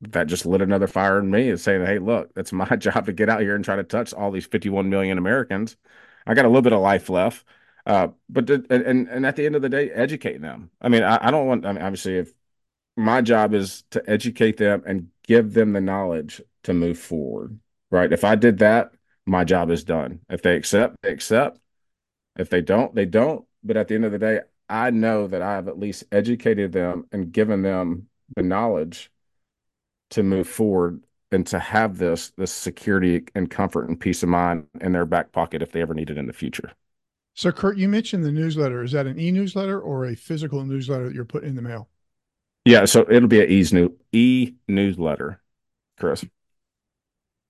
that 0.00 0.26
just 0.26 0.46
lit 0.46 0.62
another 0.62 0.86
fire 0.86 1.18
in 1.18 1.30
me 1.30 1.48
is 1.48 1.62
saying, 1.62 1.84
hey, 1.84 1.98
look, 1.98 2.30
it's 2.36 2.52
my 2.52 2.64
job 2.76 3.06
to 3.06 3.12
get 3.12 3.28
out 3.28 3.40
here 3.40 3.54
and 3.54 3.64
try 3.64 3.76
to 3.76 3.84
touch 3.84 4.14
all 4.14 4.30
these 4.30 4.46
51 4.46 4.88
million 4.88 5.18
Americans. 5.18 5.76
I 6.26 6.34
got 6.34 6.44
a 6.44 6.48
little 6.48 6.62
bit 6.62 6.72
of 6.72 6.80
life 6.80 7.08
left. 7.08 7.44
Uh, 7.86 8.08
but 8.28 8.46
to, 8.46 8.64
and 8.68 9.08
and 9.08 9.24
at 9.24 9.36
the 9.36 9.46
end 9.46 9.56
of 9.56 9.62
the 9.62 9.68
day, 9.68 9.90
educate 9.90 10.42
them. 10.42 10.70
I 10.80 10.88
mean, 10.88 11.02
I, 11.02 11.28
I 11.28 11.30
don't 11.30 11.46
want. 11.46 11.64
I 11.64 11.72
mean, 11.72 11.82
obviously, 11.82 12.18
if 12.18 12.34
my 12.96 13.22
job 13.22 13.54
is 13.54 13.84
to 13.90 14.02
educate 14.08 14.58
them 14.58 14.82
and 14.86 15.08
give 15.22 15.54
them 15.54 15.72
the 15.72 15.80
knowledge 15.80 16.42
to 16.64 16.74
move 16.74 16.98
forward, 16.98 17.58
right? 17.90 18.12
If 18.12 18.24
I 18.24 18.34
did 18.34 18.58
that, 18.58 18.92
my 19.24 19.44
job 19.44 19.70
is 19.70 19.84
done. 19.84 20.20
If 20.28 20.42
they 20.42 20.56
accept, 20.56 20.96
they 21.02 21.10
accept. 21.10 21.60
If 22.38 22.50
they 22.50 22.62
don't, 22.62 22.94
they 22.94 23.04
don't. 23.04 23.44
But 23.62 23.76
at 23.76 23.88
the 23.88 23.96
end 23.96 24.04
of 24.04 24.12
the 24.12 24.18
day, 24.18 24.40
I 24.68 24.90
know 24.90 25.26
that 25.26 25.42
I 25.42 25.54
have 25.54 25.68
at 25.68 25.78
least 25.78 26.04
educated 26.12 26.72
them 26.72 27.06
and 27.12 27.32
given 27.32 27.62
them 27.62 28.08
the 28.36 28.42
knowledge 28.42 29.10
to 30.10 30.22
move 30.22 30.48
forward 30.48 31.02
and 31.30 31.46
to 31.48 31.58
have 31.58 31.98
this 31.98 32.30
this 32.36 32.52
security 32.52 33.24
and 33.34 33.50
comfort 33.50 33.88
and 33.88 34.00
peace 34.00 34.22
of 34.22 34.28
mind 34.28 34.66
in 34.80 34.92
their 34.92 35.04
back 35.04 35.32
pocket 35.32 35.62
if 35.62 35.72
they 35.72 35.82
ever 35.82 35.94
need 35.94 36.10
it 36.10 36.18
in 36.18 36.26
the 36.26 36.32
future. 36.32 36.72
So, 37.34 37.52
Kurt, 37.52 37.76
you 37.76 37.88
mentioned 37.88 38.24
the 38.24 38.32
newsletter. 38.32 38.82
Is 38.82 38.92
that 38.92 39.06
an 39.06 39.18
e-newsletter 39.18 39.80
or 39.80 40.06
a 40.06 40.16
physical 40.16 40.64
newsletter 40.64 41.04
that 41.06 41.14
you're 41.14 41.24
putting 41.24 41.50
in 41.50 41.56
the 41.56 41.62
mail? 41.62 41.88
Yeah, 42.64 42.84
so 42.84 43.06
it'll 43.08 43.28
be 43.28 43.40
an 43.40 43.50
e 43.50 43.64
new 43.72 43.96
e 44.12 44.54
newsletter, 44.66 45.40
Chris. 45.98 46.24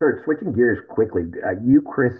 Kurt, 0.00 0.24
switching 0.24 0.52
gears 0.52 0.78
quickly, 0.90 1.22
uh, 1.44 1.52
you, 1.64 1.82
Chris, 1.82 2.12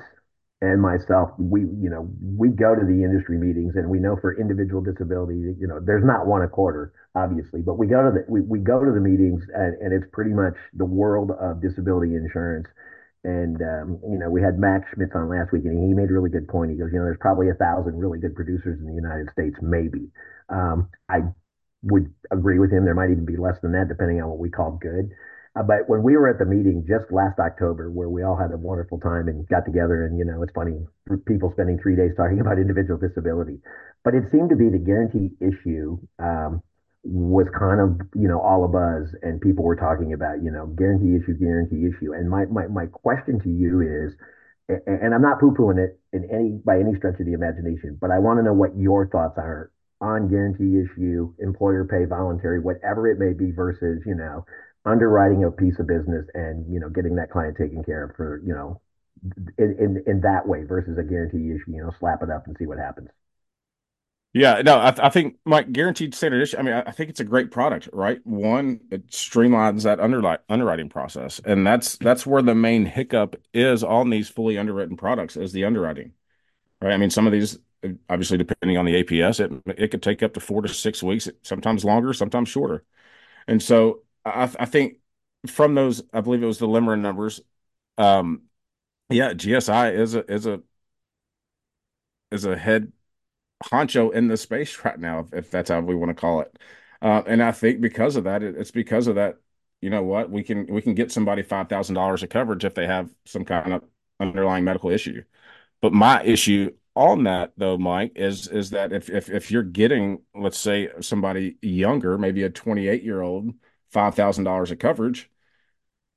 and 0.60 0.82
myself, 0.82 1.30
we, 1.38 1.60
you 1.60 1.88
know, 1.88 2.10
we 2.20 2.48
go 2.48 2.74
to 2.74 2.84
the 2.84 3.04
industry 3.04 3.38
meetings 3.38 3.76
and 3.76 3.88
we 3.88 3.98
know 4.00 4.16
for 4.20 4.38
individual 4.40 4.82
disability, 4.82 5.54
you 5.58 5.68
know, 5.68 5.78
there's 5.80 6.04
not 6.04 6.26
one 6.26 6.42
a 6.42 6.48
quarter, 6.48 6.92
obviously, 7.14 7.62
but 7.62 7.78
we 7.78 7.86
go 7.86 8.02
to 8.02 8.10
the, 8.10 8.24
we, 8.28 8.40
we 8.40 8.58
go 8.58 8.84
to 8.84 8.90
the 8.90 9.00
meetings 9.00 9.44
and, 9.54 9.76
and 9.80 9.92
it's 9.92 10.10
pretty 10.12 10.32
much 10.32 10.54
the 10.74 10.84
world 10.84 11.30
of 11.40 11.62
disability 11.62 12.16
insurance. 12.16 12.66
And, 13.22 13.62
um, 13.62 14.00
you 14.02 14.18
know, 14.18 14.30
we 14.30 14.42
had 14.42 14.58
Max 14.58 14.86
Schmitz 14.94 15.12
on 15.14 15.28
last 15.28 15.52
week 15.52 15.64
and 15.64 15.78
he 15.78 15.94
made 15.94 16.10
a 16.10 16.12
really 16.12 16.30
good 16.30 16.48
point. 16.48 16.72
He 16.72 16.76
goes, 16.76 16.90
you 16.92 16.98
know, 16.98 17.04
there's 17.04 17.20
probably 17.20 17.50
a 17.50 17.54
thousand 17.54 17.98
really 17.98 18.18
good 18.18 18.34
producers 18.34 18.80
in 18.80 18.86
the 18.86 18.94
United 18.94 19.30
States, 19.30 19.56
maybe. 19.62 20.10
Um, 20.48 20.88
I 21.08 21.22
would 21.82 22.12
agree 22.32 22.58
with 22.58 22.72
him. 22.72 22.84
There 22.84 22.94
might 22.94 23.10
even 23.10 23.24
be 23.24 23.36
less 23.36 23.60
than 23.62 23.72
that, 23.72 23.88
depending 23.88 24.20
on 24.22 24.28
what 24.28 24.38
we 24.38 24.50
call 24.50 24.72
good. 24.82 25.10
Uh, 25.56 25.62
but 25.62 25.88
when 25.88 26.02
we 26.02 26.16
were 26.16 26.28
at 26.28 26.38
the 26.38 26.44
meeting 26.44 26.84
just 26.86 27.10
last 27.10 27.38
October, 27.38 27.90
where 27.90 28.08
we 28.08 28.22
all 28.22 28.36
had 28.36 28.52
a 28.52 28.56
wonderful 28.56 28.98
time 29.00 29.28
and 29.28 29.46
got 29.48 29.64
together, 29.64 30.04
and 30.04 30.18
you 30.18 30.24
know, 30.24 30.42
it's 30.42 30.52
funny, 30.52 30.78
people 31.26 31.50
spending 31.52 31.78
three 31.78 31.96
days 31.96 32.12
talking 32.16 32.40
about 32.44 32.58
individual 32.58 32.98
disability, 32.98 33.58
but 34.04 34.14
it 34.14 34.24
seemed 34.30 34.50
to 34.50 34.56
be 34.56 34.68
the 34.68 34.78
guarantee 34.78 35.30
issue 35.40 35.98
um, 36.18 36.62
was 37.04 37.46
kind 37.58 37.80
of 37.80 38.00
you 38.14 38.28
know 38.28 38.40
all 38.40 38.64
a 38.64 38.68
buzz, 38.68 39.14
and 39.22 39.40
people 39.40 39.64
were 39.64 39.76
talking 39.76 40.12
about 40.12 40.42
you 40.42 40.50
know 40.50 40.66
guarantee 40.66 41.16
issue, 41.16 41.34
guarantee 41.34 41.86
issue. 41.86 42.12
And 42.12 42.28
my 42.28 42.44
my 42.46 42.66
my 42.66 42.86
question 42.86 43.40
to 43.40 43.48
you 43.48 43.80
is, 43.80 44.14
and 44.86 45.14
I'm 45.14 45.22
not 45.22 45.40
poo 45.40 45.54
pooing 45.54 45.78
it 45.78 45.98
in 46.12 46.28
any 46.30 46.60
by 46.64 46.78
any 46.78 46.94
stretch 46.96 47.18
of 47.20 47.26
the 47.26 47.32
imagination, 47.32 47.96
but 48.00 48.10
I 48.10 48.18
want 48.18 48.38
to 48.38 48.42
know 48.42 48.52
what 48.54 48.76
your 48.76 49.08
thoughts 49.08 49.38
are 49.38 49.70
on 50.00 50.28
guarantee 50.28 50.78
issue, 50.78 51.34
employer 51.38 51.84
pay, 51.84 52.04
voluntary, 52.04 52.60
whatever 52.60 53.08
it 53.08 53.18
may 53.18 53.32
be, 53.32 53.50
versus 53.50 54.02
you 54.06 54.14
know 54.14 54.44
underwriting 54.90 55.44
a 55.44 55.50
piece 55.50 55.78
of 55.78 55.86
business 55.86 56.26
and 56.34 56.70
you 56.72 56.80
know 56.80 56.88
getting 56.88 57.16
that 57.16 57.30
client 57.30 57.56
taken 57.56 57.82
care 57.84 58.04
of 58.04 58.16
for 58.16 58.42
you 58.44 58.54
know 58.54 58.80
in 59.58 59.76
in, 59.78 60.02
in 60.06 60.20
that 60.20 60.46
way 60.46 60.64
versus 60.64 60.98
a 60.98 61.02
guarantee 61.02 61.50
issue 61.50 61.72
you 61.72 61.82
know 61.82 61.92
slap 61.98 62.22
it 62.22 62.30
up 62.30 62.46
and 62.46 62.56
see 62.58 62.66
what 62.66 62.78
happens. 62.78 63.08
Yeah 64.34 64.60
no 64.62 64.78
i, 64.78 64.90
th- 64.90 65.04
I 65.04 65.08
think 65.08 65.36
my 65.46 65.62
guaranteed 65.62 66.14
standard 66.14 66.42
issue 66.42 66.58
i 66.58 66.62
mean 66.62 66.74
I, 66.74 66.82
I, 66.82 66.90
think 66.90 67.08
it's 67.08 67.18
a 67.18 67.24
great 67.24 67.50
product 67.50 67.88
right? 67.92 68.24
One 68.26 68.80
it 68.90 69.08
streamlines 69.08 69.84
that 69.84 69.98
underli- 69.98 70.38
underwriting 70.50 70.90
process 70.90 71.40
and 71.44 71.66
that's 71.66 71.96
that's 71.96 72.26
where 72.26 72.42
the 72.42 72.54
main 72.54 72.84
hiccup 72.84 73.36
is 73.54 73.82
on 73.82 74.10
these 74.10 74.28
fully 74.28 74.58
underwritten 74.58 74.96
products 74.98 75.36
is 75.36 75.52
the 75.52 75.64
underwriting 75.64 76.12
right? 76.82 76.92
I 76.92 76.98
mean 76.98 77.10
some 77.10 77.26
of 77.26 77.32
these 77.32 77.58
obviously 78.10 78.36
depending 78.36 78.76
on 78.76 78.84
the 78.84 79.02
aps 79.02 79.40
it, 79.40 79.78
it 79.78 79.88
could 79.90 80.02
take 80.02 80.22
up 80.22 80.34
to 80.34 80.40
four 80.40 80.62
to 80.62 80.68
six 80.68 81.02
weeks 81.02 81.28
sometimes 81.42 81.84
longer 81.84 82.12
sometimes 82.12 82.48
shorter. 82.48 82.84
And 83.46 83.62
so 83.62 84.02
I, 84.30 84.44
I 84.60 84.64
think 84.66 84.98
from 85.46 85.74
those, 85.74 86.02
I 86.12 86.20
believe 86.20 86.42
it 86.42 86.46
was 86.46 86.58
the 86.58 86.68
LIMRA 86.68 86.98
numbers. 87.00 87.40
Um, 87.98 88.42
yeah, 89.10 89.34
GSI 89.34 89.90
is 89.90 90.14
a 90.14 90.24
is 90.32 90.46
a 90.46 90.62
is 92.30 92.44
a 92.44 92.56
head 92.56 92.92
honcho 93.64 94.12
in 94.12 94.28
the 94.28 94.38
space 94.38 94.78
right 94.84 95.00
now, 95.00 95.20
if, 95.20 95.34
if 95.34 95.52
that's 95.52 95.70
how 95.70 95.80
we 95.80 95.94
want 95.94 96.10
to 96.10 96.14
call 96.14 96.42
it. 96.42 96.58
Uh, 97.02 97.22
and 97.26 97.42
I 97.42 97.52
think 97.52 97.80
because 97.80 98.16
of 98.16 98.24
that, 98.24 98.42
it, 98.42 98.56
it's 98.56 98.70
because 98.72 99.08
of 99.08 99.16
that. 99.16 99.38
You 99.82 99.90
know 99.90 100.02
what? 100.02 100.30
We 100.30 100.42
can 100.44 100.66
we 100.68 100.82
can 100.82 100.94
get 100.94 101.12
somebody 101.12 101.42
five 101.42 101.68
thousand 101.68 101.96
dollars 101.96 102.22
of 102.24 102.30
coverage 102.30 102.64
if 102.64 102.74
they 102.74 102.86
have 102.86 103.10
some 103.26 103.44
kind 103.44 103.74
of 103.74 103.84
underlying 104.20 104.64
medical 104.64 104.90
issue. 104.90 105.24
But 105.82 105.92
my 105.92 106.22
issue 106.24 106.74
on 106.96 107.24
that 107.24 107.52
though, 107.58 107.78
Mike, 107.78 108.12
is 108.16 108.48
is 108.48 108.70
that 108.70 108.92
if 108.92 109.10
if 109.10 109.30
if 109.30 109.50
you're 109.50 109.62
getting, 109.64 110.22
let's 110.34 110.58
say, 110.58 110.90
somebody 111.00 111.56
younger, 111.62 112.18
maybe 112.18 112.44
a 112.44 112.50
28 112.50 113.04
year 113.04 113.22
old, 113.22 113.54
five 113.90 114.14
thousand 114.14 114.44
dollars 114.44 114.70
of 114.70 114.78
coverage, 114.78 115.30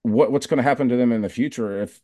what 0.03 0.31
what's 0.31 0.47
going 0.47 0.57
to 0.57 0.63
happen 0.63 0.89
to 0.89 0.95
them 0.97 1.11
in 1.11 1.21
the 1.21 1.29
future 1.29 1.81
if 1.81 2.01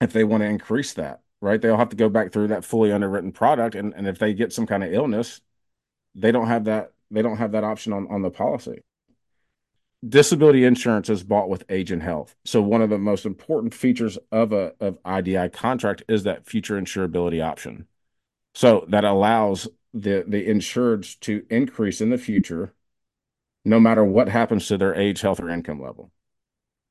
if 0.00 0.12
they 0.12 0.24
want 0.24 0.42
to 0.42 0.48
increase 0.48 0.94
that, 0.94 1.20
right? 1.40 1.60
They'll 1.60 1.76
have 1.76 1.90
to 1.90 1.96
go 1.96 2.08
back 2.08 2.32
through 2.32 2.48
that 2.48 2.64
fully 2.64 2.92
underwritten 2.92 3.32
product, 3.32 3.74
and 3.74 3.94
and 3.94 4.06
if 4.06 4.18
they 4.18 4.34
get 4.34 4.52
some 4.52 4.66
kind 4.66 4.84
of 4.84 4.92
illness, 4.92 5.40
they 6.14 6.32
don't 6.32 6.48
have 6.48 6.64
that 6.64 6.92
they 7.10 7.22
don't 7.22 7.38
have 7.38 7.52
that 7.52 7.64
option 7.64 7.92
on 7.92 8.06
on 8.10 8.22
the 8.22 8.30
policy 8.30 8.82
disability 10.06 10.64
insurance 10.64 11.08
is 11.08 11.22
bought 11.22 11.48
with 11.48 11.64
age 11.68 11.90
and 11.90 12.02
health. 12.02 12.34
So 12.44 12.60
one 12.60 12.82
of 12.82 12.90
the 12.90 12.98
most 12.98 13.24
important 13.24 13.72
features 13.72 14.18
of 14.30 14.52
a 14.52 14.74
of 14.80 14.98
IDI 15.04 15.48
contract 15.50 16.02
is 16.08 16.24
that 16.24 16.46
future 16.46 16.80
insurability 16.80 17.44
option. 17.44 17.86
So 18.54 18.84
that 18.88 19.04
allows 19.04 19.68
the 19.94 20.24
the 20.26 20.46
insureds 20.46 21.18
to 21.20 21.44
increase 21.50 22.00
in 22.00 22.10
the 22.10 22.18
future 22.18 22.74
no 23.64 23.78
matter 23.80 24.04
what 24.04 24.28
happens 24.28 24.66
to 24.68 24.78
their 24.78 24.94
age, 24.94 25.20
health, 25.20 25.40
or 25.40 25.48
income 25.48 25.80
level. 25.80 26.10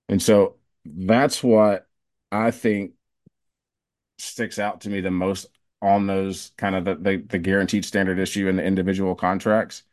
And 0.09 0.21
so 0.21 0.55
that's 0.85 1.43
what 1.43 1.87
I 2.31 2.51
think 2.51 2.93
sticks 4.17 4.59
out 4.59 4.81
to 4.81 4.89
me 4.89 5.01
the 5.01 5.11
most 5.11 5.47
on 5.81 6.07
those 6.07 6.51
kind 6.57 6.75
of 6.75 6.85
the, 6.85 6.95
the, 6.95 7.17
the 7.17 7.39
guaranteed 7.39 7.83
standard 7.83 8.19
issue 8.19 8.47
and 8.47 8.57
the 8.57 8.63
individual 8.63 9.15
contracts 9.15 9.83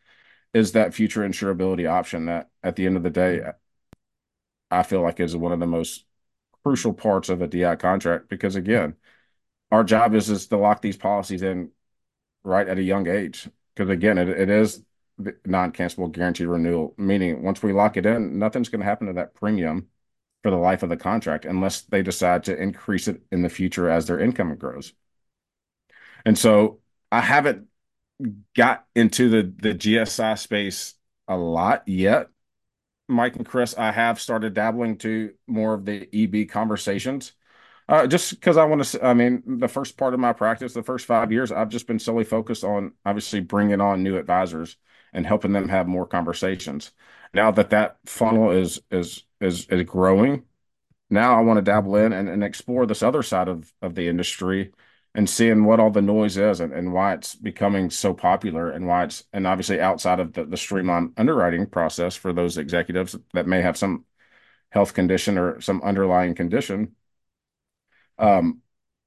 is 0.55 0.73
that 0.73 0.95
future 0.95 1.23
insurability 1.23 1.89
option 1.89 2.27
that 2.27 2.51
at 2.63 2.77
the 2.77 2.87
end 2.87 2.97
of 2.97 3.03
the 3.03 3.11
day, 3.11 3.43
I 4.71 4.83
feel 4.83 5.03
like 5.03 5.21
is 5.21 5.37
one 5.37 5.53
of 5.53 5.61
the 5.61 5.67
most 5.67 6.05
crucial 6.65 6.93
parts 6.93 7.29
of 7.29 7.41
a 7.43 7.47
DI 7.47 7.77
contract 7.77 8.29
because 8.29 8.57
again, 8.57 8.97
our 9.71 9.85
job 9.85 10.15
is 10.15 10.31
is 10.31 10.47
to 10.49 10.57
lock 10.57 10.83
these 10.83 10.97
policies 10.97 11.43
in 11.43 11.71
right 12.45 12.69
at 12.69 12.79
a 12.79 12.83
young 12.83 13.09
age. 13.09 13.49
Because 13.75 13.91
again, 13.91 14.19
it, 14.19 14.29
it 14.29 14.51
is 14.51 14.83
non-cancelable 15.47 16.13
guaranteed 16.13 16.47
renewal, 16.47 16.95
meaning 16.99 17.43
once 17.43 17.63
we 17.63 17.73
lock 17.73 17.97
it 17.97 18.07
in, 18.07 18.39
nothing's 18.39 18.69
going 18.69 18.81
to 18.81 18.87
happen 18.87 19.07
to 19.09 19.13
that 19.15 19.35
premium 19.35 19.89
for 20.43 20.51
the 20.51 20.57
life 20.57 20.83
of 20.83 20.89
the 20.89 20.97
contract 20.97 21.45
unless 21.45 21.83
they 21.83 22.03
decide 22.03 22.45
to 22.45 22.57
increase 22.61 23.09
it 23.09 23.23
in 23.33 23.43
the 23.43 23.49
future 23.49 23.91
as 23.91 24.07
their 24.07 24.21
income 24.21 24.55
grows. 24.57 24.93
And 26.25 26.39
so 26.39 26.81
I 27.11 27.21
haven't 27.21 27.67
got 28.57 28.87
into 28.95 29.29
the 29.29 29.55
the 29.63 29.75
GSI 29.75 30.37
space 30.37 30.95
a 31.29 31.37
lot 31.37 31.87
yet. 31.87 32.29
Mike 33.09 33.37
and 33.37 33.47
Chris, 33.47 33.77
I 33.77 33.93
have 33.93 34.21
started 34.21 34.55
dabbling 34.55 34.99
to 34.99 35.33
more 35.47 35.75
of 35.75 35.85
the 35.85 36.09
EB 36.13 36.49
conversations. 36.49 37.33
Uh, 37.89 38.07
just 38.07 38.31
because 38.33 38.59
I 38.59 38.65
want 38.65 38.85
to, 38.85 39.05
I 39.05 39.15
mean, 39.15 39.43
the 39.59 39.69
first 39.69 39.97
part 39.97 40.13
of 40.13 40.21
my 40.21 40.35
practice, 40.35 40.75
the 40.75 40.83
first 40.83 41.07
five 41.07 41.33
years, 41.33 41.51
I've 41.51 41.71
just 41.71 41.87
been 41.87 41.99
solely 41.99 42.25
focused 42.25 42.63
on 42.65 42.93
obviously 43.07 43.41
bringing 43.41 43.81
on 43.81 44.03
new 44.03 44.19
advisors 44.19 44.77
and 45.15 45.27
helping 45.27 45.53
them 45.53 45.69
have 45.71 45.87
more 45.89 46.07
conversations. 46.07 46.93
Now 47.33 47.51
that 47.53 47.71
that 47.71 47.97
funnel 48.07 48.51
is 48.51 48.81
is 48.91 49.25
is 49.41 49.67
is 49.69 49.85
growing, 49.85 50.43
now 51.11 51.39
I 51.39 51.43
want 51.43 51.59
to 51.59 51.63
dabble 51.63 51.97
in 51.97 52.13
and, 52.13 52.29
and 52.29 52.45
explore 52.45 52.87
this 52.87 53.03
other 53.03 53.23
side 53.23 53.49
of 53.49 53.73
of 53.83 53.95
the 53.97 54.09
industry 54.09 54.73
and 55.15 55.29
seeing 55.31 55.65
what 55.65 55.81
all 55.81 55.91
the 55.91 56.03
noise 56.03 56.37
is 56.39 56.61
and, 56.61 56.73
and 56.73 56.93
why 56.93 57.15
it's 57.15 57.35
becoming 57.37 57.91
so 57.91 58.15
popular 58.15 58.71
and 58.71 58.87
why 58.87 59.05
it's 59.05 59.25
and 59.33 59.47
obviously 59.47 59.81
outside 59.81 60.21
of 60.21 60.35
the, 60.35 60.45
the 60.47 60.57
streamlined 60.59 61.15
underwriting 61.19 61.67
process 61.67 62.17
for 62.17 62.33
those 62.33 62.59
executives 62.59 63.17
that 63.35 63.47
may 63.49 63.63
have 63.63 63.77
some 63.79 64.05
health 64.71 64.95
condition 64.95 65.39
or 65.39 65.61
some 65.61 65.83
underlying 65.83 66.35
condition 66.35 66.95
um 68.19 68.61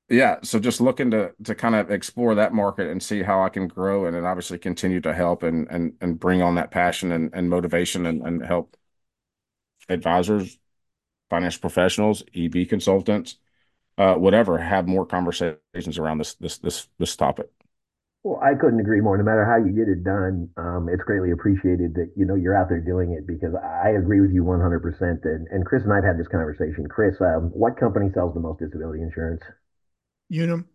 yeah 0.10 0.38
so 0.44 0.60
just 0.60 0.82
looking 0.82 1.12
to 1.12 1.34
to 1.44 1.56
kind 1.56 1.76
of 1.76 1.92
explore 1.92 2.36
that 2.36 2.54
market 2.54 2.90
and 2.90 3.02
see 3.02 3.24
how 3.24 3.44
i 3.44 3.50
can 3.50 3.68
grow 3.68 4.06
and 4.06 4.16
then 4.16 4.26
obviously 4.26 4.58
continue 4.58 5.02
to 5.02 5.14
help 5.14 5.44
and 5.44 5.68
and 5.70 5.94
and 6.02 6.20
bring 6.20 6.42
on 6.42 6.56
that 6.56 6.72
passion 6.72 7.12
and, 7.12 7.32
and 7.34 7.50
motivation 7.50 8.06
and, 8.06 8.22
and 8.26 8.46
help 8.46 8.78
advisors 9.90 10.58
financial 11.30 11.62
professionals 11.62 12.24
eb 12.36 12.66
consultants 12.68 13.38
uh, 13.98 14.16
whatever, 14.16 14.58
have 14.58 14.88
more 14.88 15.06
conversations 15.06 16.00
around 16.00 16.18
this 16.20 16.36
this 16.36 16.58
this 16.60 16.88
this 17.00 17.16
topic. 17.16 17.50
Well, 18.24 18.40
I 18.42 18.54
couldn't 18.54 18.80
agree 18.80 19.02
more. 19.02 19.18
No 19.18 19.24
matter 19.24 19.46
how 19.46 19.58
you 19.58 19.74
get 19.74 19.90
it 19.90 20.04
done, 20.04 20.50
um, 20.58 20.88
it's 20.90 21.04
greatly 21.04 21.32
appreciated 21.32 21.96
that 21.96 22.14
you 22.16 22.26
know 22.26 22.36
you're 22.36 22.56
out 22.56 22.70
there 22.70 22.80
doing 22.80 23.14
it 23.14 23.26
because 23.26 23.56
I 23.56 23.90
agree 23.98 24.22
with 24.22 24.32
you 24.32 24.44
100%. 24.44 25.26
And, 25.26 25.48
and 25.50 25.66
Chris 25.66 25.84
and 25.84 25.94
I've 25.94 26.04
had 26.04 26.20
this 26.20 26.28
conversation. 26.28 26.88
Chris, 26.88 27.16
um, 27.20 27.50
what 27.54 27.78
company 27.80 28.12
sells 28.14 28.34
the 28.36 28.40
most 28.40 28.60
disability 28.60 29.02
insurance? 29.02 29.42
Unum. 30.30 30.68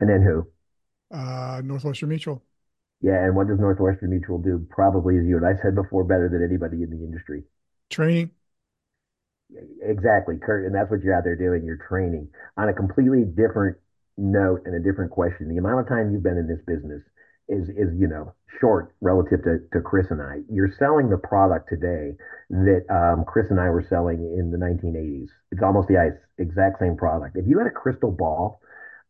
And 0.00 0.08
then 0.08 0.22
who? 0.22 0.46
Uh, 1.10 1.62
Northwestern 1.64 2.08
Mutual. 2.08 2.42
Yeah, 3.00 3.22
and 3.24 3.36
what 3.36 3.48
does 3.48 3.58
Northwestern 3.60 4.10
Mutual 4.10 4.38
do? 4.38 4.66
Probably, 4.70 5.18
as 5.18 5.26
you 5.26 5.36
and 5.36 5.46
I 5.46 5.60
said 5.62 5.74
before, 5.74 6.04
better 6.04 6.28
than 6.28 6.42
anybody 6.42 6.82
in 6.82 6.90
the 6.90 7.04
industry. 7.04 7.44
Training. 7.90 8.30
Exactly, 9.82 10.36
Kurt, 10.38 10.66
and 10.66 10.74
that's 10.74 10.90
what 10.90 11.02
you're 11.02 11.14
out 11.14 11.24
there 11.24 11.36
doing. 11.36 11.64
You're 11.64 11.78
training 11.88 12.28
on 12.56 12.68
a 12.68 12.72
completely 12.72 13.24
different 13.24 13.76
note 14.16 14.62
and 14.64 14.74
a 14.74 14.80
different 14.80 15.10
question. 15.10 15.48
The 15.48 15.58
amount 15.58 15.80
of 15.80 15.88
time 15.88 16.12
you've 16.12 16.22
been 16.22 16.38
in 16.38 16.46
this 16.46 16.60
business 16.66 17.02
is 17.48 17.68
is 17.68 17.92
you 17.98 18.08
know 18.08 18.32
short 18.60 18.94
relative 19.00 19.42
to, 19.44 19.58
to 19.72 19.80
Chris 19.80 20.06
and 20.10 20.22
I. 20.22 20.40
You're 20.50 20.72
selling 20.78 21.10
the 21.10 21.18
product 21.18 21.68
today 21.68 22.16
that 22.50 22.84
um, 22.88 23.24
Chris 23.26 23.46
and 23.50 23.60
I 23.60 23.68
were 23.68 23.84
selling 23.88 24.18
in 24.18 24.50
the 24.50 24.58
1980s. 24.58 25.28
It's 25.50 25.62
almost 25.62 25.88
the 25.88 26.16
exact 26.38 26.78
same 26.80 26.96
product. 26.96 27.36
If 27.36 27.46
you 27.46 27.58
had 27.58 27.66
a 27.66 27.70
crystal 27.70 28.10
ball, 28.10 28.60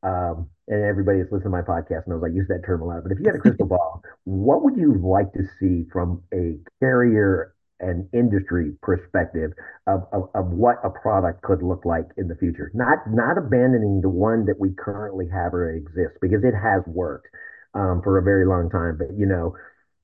um, 0.02 0.48
and 0.68 0.84
everybody 0.84 1.18
that's 1.18 1.32
listening 1.32 1.52
to 1.52 1.58
my 1.58 1.62
podcast 1.62 2.06
knows 2.06 2.22
I 2.24 2.28
use 2.28 2.48
that 2.48 2.64
term 2.64 2.82
a 2.82 2.86
lot. 2.86 3.02
But 3.02 3.12
if 3.12 3.18
you 3.18 3.26
had 3.26 3.36
a 3.36 3.38
crystal 3.38 3.66
ball, 3.74 4.02
what 4.24 4.62
would 4.62 4.76
you 4.76 4.94
like 4.94 5.32
to 5.34 5.42
see 5.60 5.86
from 5.92 6.22
a 6.32 6.56
carrier 6.80 7.53
an 7.80 8.08
industry 8.12 8.72
perspective 8.82 9.52
of, 9.86 10.04
of, 10.12 10.28
of, 10.34 10.46
what 10.46 10.76
a 10.84 10.90
product 10.90 11.42
could 11.42 11.62
look 11.62 11.84
like 11.84 12.06
in 12.16 12.28
the 12.28 12.36
future. 12.36 12.70
Not 12.74 12.98
not 13.10 13.36
abandoning 13.36 14.00
the 14.00 14.08
one 14.08 14.46
that 14.46 14.58
we 14.58 14.70
currently 14.78 15.26
have 15.28 15.52
or 15.54 15.70
exists 15.70 16.18
because 16.20 16.44
it 16.44 16.54
has 16.54 16.82
worked 16.86 17.28
um, 17.74 18.00
for 18.02 18.18
a 18.18 18.22
very 18.22 18.46
long 18.46 18.70
time. 18.70 18.96
But 18.96 19.18
you 19.18 19.26
know, 19.26 19.56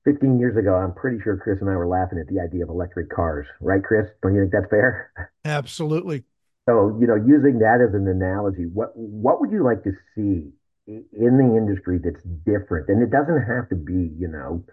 15 0.05 0.39
years 0.39 0.57
ago, 0.57 0.75
I'm 0.75 0.93
pretty 0.93 1.17
sure 1.23 1.37
Chris 1.37 1.59
and 1.61 1.69
I 1.69 1.75
were 1.75 1.87
laughing 1.87 2.19
at 2.19 2.27
the 2.27 2.41
idea 2.41 2.63
of 2.63 2.69
electric 2.69 3.09
cars, 3.09 3.47
right, 3.61 3.83
Chris? 3.83 4.05
Don't 4.21 4.35
you 4.35 4.41
think 4.41 4.51
that's 4.51 4.69
fair? 4.69 5.11
Absolutely. 5.45 6.23
So 6.67 6.97
you 6.99 7.07
know, 7.07 7.15
using 7.15 7.59
that 7.59 7.79
as 7.81 7.95
an 7.95 8.07
analogy, 8.07 8.65
what 8.71 8.91
what 8.95 9.41
would 9.41 9.51
you 9.51 9.63
like 9.63 9.83
to 9.83 9.91
see 10.15 10.51
in 10.87 11.37
the 11.37 11.55
industry 11.57 11.99
that's 12.03 12.23
different? 12.45 12.89
And 12.89 13.01
it 13.01 13.11
doesn't 13.11 13.43
have 13.43 13.69
to 13.69 13.75
be, 13.75 14.11
you 14.17 14.27
know, 14.27 14.63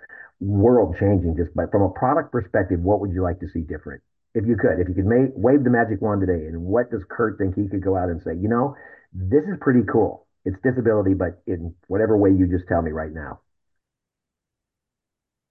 world 0.41 0.97
changing 1.01 1.37
just 1.37 1.51
but 1.55 1.71
from 1.73 1.83
a 1.83 1.91
product 1.91 2.31
perspective 2.31 2.79
what 2.81 3.01
would 3.01 3.11
you 3.13 3.23
like 3.23 3.41
to 3.41 3.49
see 3.49 3.61
different? 3.61 4.03
If 4.35 4.47
you 4.47 4.57
could 4.57 4.79
if 4.79 4.89
you 4.89 4.95
could 4.95 5.07
make 5.07 5.31
wave 5.35 5.65
the 5.65 5.71
magic 5.71 6.01
wand 6.01 6.21
today 6.21 6.47
and 6.47 6.63
what 6.63 6.91
does 6.91 7.03
kurt 7.09 7.39
think 7.39 7.57
he 7.57 7.69
could 7.69 7.83
go 7.83 7.97
out 7.97 8.09
and 8.09 8.23
say 8.23 8.35
you 8.41 8.49
know 8.49 8.77
this 9.13 9.43
is 9.45 9.57
pretty 9.61 9.83
cool. 9.91 10.27
It's 10.45 10.57
disability 10.63 11.15
but 11.15 11.43
in 11.47 11.75
whatever 11.89 12.17
way 12.17 12.31
you 12.31 12.47
just 12.47 12.69
tell 12.69 12.83
me 12.83 12.93
right 12.93 13.13
now. 13.13 13.41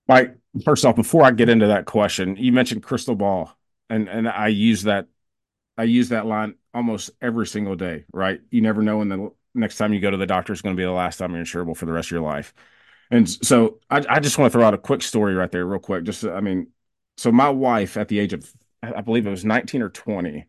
Mike 0.08 0.38
first 0.64 0.86
off 0.86 0.96
before 0.96 1.24
i 1.24 1.32
get 1.32 1.50
into 1.50 1.68
that 1.68 1.86
question 1.86 2.36
you 2.38 2.52
mentioned 2.52 2.82
crystal 2.82 3.14
ball 3.14 3.52
and 3.90 4.08
and 4.08 4.28
i 4.28 4.48
use 4.48 4.84
that 4.84 5.06
i 5.78 5.84
use 5.84 6.10
that 6.10 6.26
line 6.26 6.56
almost 6.74 7.12
every 7.22 7.46
single 7.46 7.76
day 7.76 8.06
right? 8.14 8.40
You 8.50 8.62
never 8.62 8.82
know 8.82 9.00
when 9.00 9.10
the 9.10 9.32
next 9.58 9.78
time 9.78 9.94
you 9.94 10.00
go 10.00 10.12
to 10.12 10.18
the 10.18 10.26
doctor 10.26 10.54
is 10.54 10.62
going 10.62 10.76
to 10.76 10.80
be 10.80 10.86
the 10.86 10.92
last 10.92 11.18
time 11.18 11.34
you're 11.34 11.44
insurable 11.44 11.76
for 11.76 11.86
the 11.86 11.94
rest 11.94 12.08
of 12.08 12.12
your 12.12 12.22
life 12.22 12.54
and 13.10 13.30
so 13.30 13.80
I, 13.90 14.04
I 14.10 14.20
just 14.20 14.38
want 14.38 14.52
to 14.52 14.58
throw 14.58 14.66
out 14.66 14.74
a 14.74 14.78
quick 14.78 15.02
story 15.02 15.34
right 15.34 15.52
there, 15.52 15.66
real 15.66 15.80
quick. 15.80 16.04
Just, 16.04 16.24
I 16.26 16.42
mean, 16.42 16.68
so 17.16 17.32
my 17.32 17.50
wife 17.50 17.98
at 17.98 18.08
the 18.08 18.20
age 18.20 18.34
of, 18.34 18.52
I 18.84 19.02
believe 19.02 19.26
it 19.26 19.32
was 19.32 19.46
19 19.46 19.82
or 19.82 19.90
20, 19.90 20.46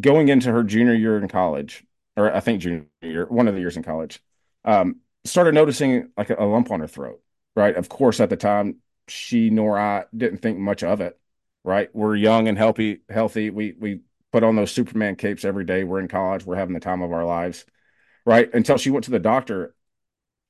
going 0.00 0.28
into 0.28 0.50
her 0.50 0.64
junior 0.64 0.94
year 0.94 1.18
in 1.18 1.28
college, 1.28 1.84
or 2.16 2.34
I 2.34 2.40
think 2.40 2.62
junior 2.62 2.86
year, 3.02 3.26
one 3.26 3.46
of 3.46 3.54
the 3.54 3.60
years 3.60 3.76
in 3.76 3.82
college, 3.82 4.20
um, 4.64 4.96
started 5.24 5.54
noticing 5.54 6.10
like 6.16 6.30
a, 6.30 6.36
a 6.38 6.44
lump 6.44 6.70
on 6.70 6.80
her 6.80 6.88
throat. 6.88 7.20
Right. 7.54 7.76
Of 7.76 7.88
course, 7.88 8.20
at 8.20 8.30
the 8.30 8.36
time, 8.36 8.76
she 9.08 9.48
nor 9.50 9.78
I 9.78 10.04
didn't 10.14 10.38
think 10.38 10.58
much 10.58 10.82
of 10.82 11.00
it. 11.00 11.18
Right. 11.64 11.88
We're 11.94 12.16
young 12.16 12.48
and 12.48 12.58
healthy. 12.58 13.00
Healthy. 13.08 13.48
We 13.48 13.74
we 13.78 14.00
put 14.30 14.44
on 14.44 14.56
those 14.56 14.72
Superman 14.72 15.16
capes 15.16 15.44
every 15.44 15.64
day. 15.64 15.82
We're 15.82 16.00
in 16.00 16.08
college. 16.08 16.44
We're 16.44 16.56
having 16.56 16.74
the 16.74 16.80
time 16.80 17.00
of 17.00 17.12
our 17.12 17.24
lives. 17.24 17.64
Right. 18.26 18.52
Until 18.52 18.76
she 18.76 18.90
went 18.90 19.04
to 19.06 19.10
the 19.10 19.18
doctor 19.20 19.74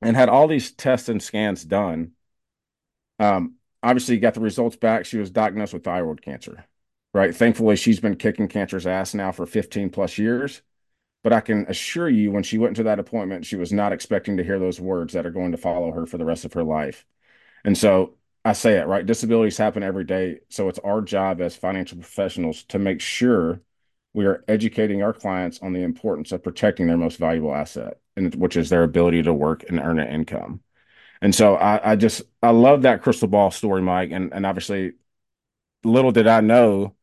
and 0.01 0.15
had 0.15 0.29
all 0.29 0.47
these 0.47 0.71
tests 0.71 1.09
and 1.09 1.21
scans 1.21 1.63
done. 1.63 2.11
Um, 3.19 3.55
obviously, 3.81 4.17
got 4.19 4.33
the 4.33 4.41
results 4.41 4.75
back. 4.75 5.05
She 5.05 5.17
was 5.17 5.31
diagnosed 5.31 5.73
with 5.73 5.83
thyroid 5.83 6.21
cancer, 6.21 6.65
right? 7.13 7.35
Thankfully, 7.35 7.75
she's 7.75 7.99
been 7.99 8.15
kicking 8.15 8.47
cancer's 8.47 8.87
ass 8.87 9.13
now 9.13 9.31
for 9.31 9.45
15 9.45 9.89
plus 9.89 10.17
years. 10.17 10.61
But 11.23 11.33
I 11.33 11.41
can 11.41 11.65
assure 11.67 12.09
you, 12.09 12.31
when 12.31 12.43
she 12.43 12.57
went 12.57 12.71
into 12.71 12.83
that 12.83 12.99
appointment, 12.99 13.45
she 13.45 13.57
was 13.57 13.73
not 13.73 13.91
expecting 13.91 14.37
to 14.37 14.43
hear 14.43 14.59
those 14.59 14.79
words 14.79 15.13
that 15.13 15.25
are 15.25 15.31
going 15.31 15.51
to 15.51 15.57
follow 15.57 15.91
her 15.91 16.05
for 16.05 16.17
the 16.17 16.25
rest 16.25 16.45
of 16.45 16.53
her 16.53 16.63
life. 16.63 17.05
And 17.65 17.77
so 17.77 18.15
I 18.45 18.53
say 18.53 18.77
it, 18.79 18.87
right? 18.87 19.05
Disabilities 19.05 19.57
happen 19.57 19.83
every 19.83 20.05
day. 20.05 20.41
So 20.49 20.69
it's 20.69 20.79
our 20.79 21.01
job 21.01 21.41
as 21.41 21.55
financial 21.57 21.97
professionals 21.97 22.63
to 22.65 22.79
make 22.79 23.01
sure 23.01 23.61
we 24.13 24.25
are 24.25 24.43
educating 24.47 25.03
our 25.03 25.13
clients 25.13 25.59
on 25.61 25.73
the 25.73 25.81
importance 25.83 26.31
of 26.31 26.43
protecting 26.43 26.87
their 26.87 26.97
most 26.97 27.17
valuable 27.17 27.53
asset, 27.53 27.99
and 28.15 28.33
which 28.35 28.57
is 28.57 28.69
their 28.69 28.83
ability 28.83 29.23
to 29.23 29.33
work 29.33 29.63
and 29.69 29.79
earn 29.79 29.99
an 29.99 30.07
income. 30.07 30.61
And 31.21 31.33
so 31.35 31.55
I, 31.55 31.93
I 31.93 31.95
just 31.95 32.23
I 32.43 32.51
love 32.51 32.83
that 32.83 33.01
crystal 33.03 33.27
ball 33.27 33.51
story, 33.51 33.81
Mike. 33.81 34.11
And 34.11 34.33
and 34.33 34.45
obviously, 34.45 34.93
little 35.83 36.11
did 36.11 36.27
I 36.27 36.41
know 36.41 36.95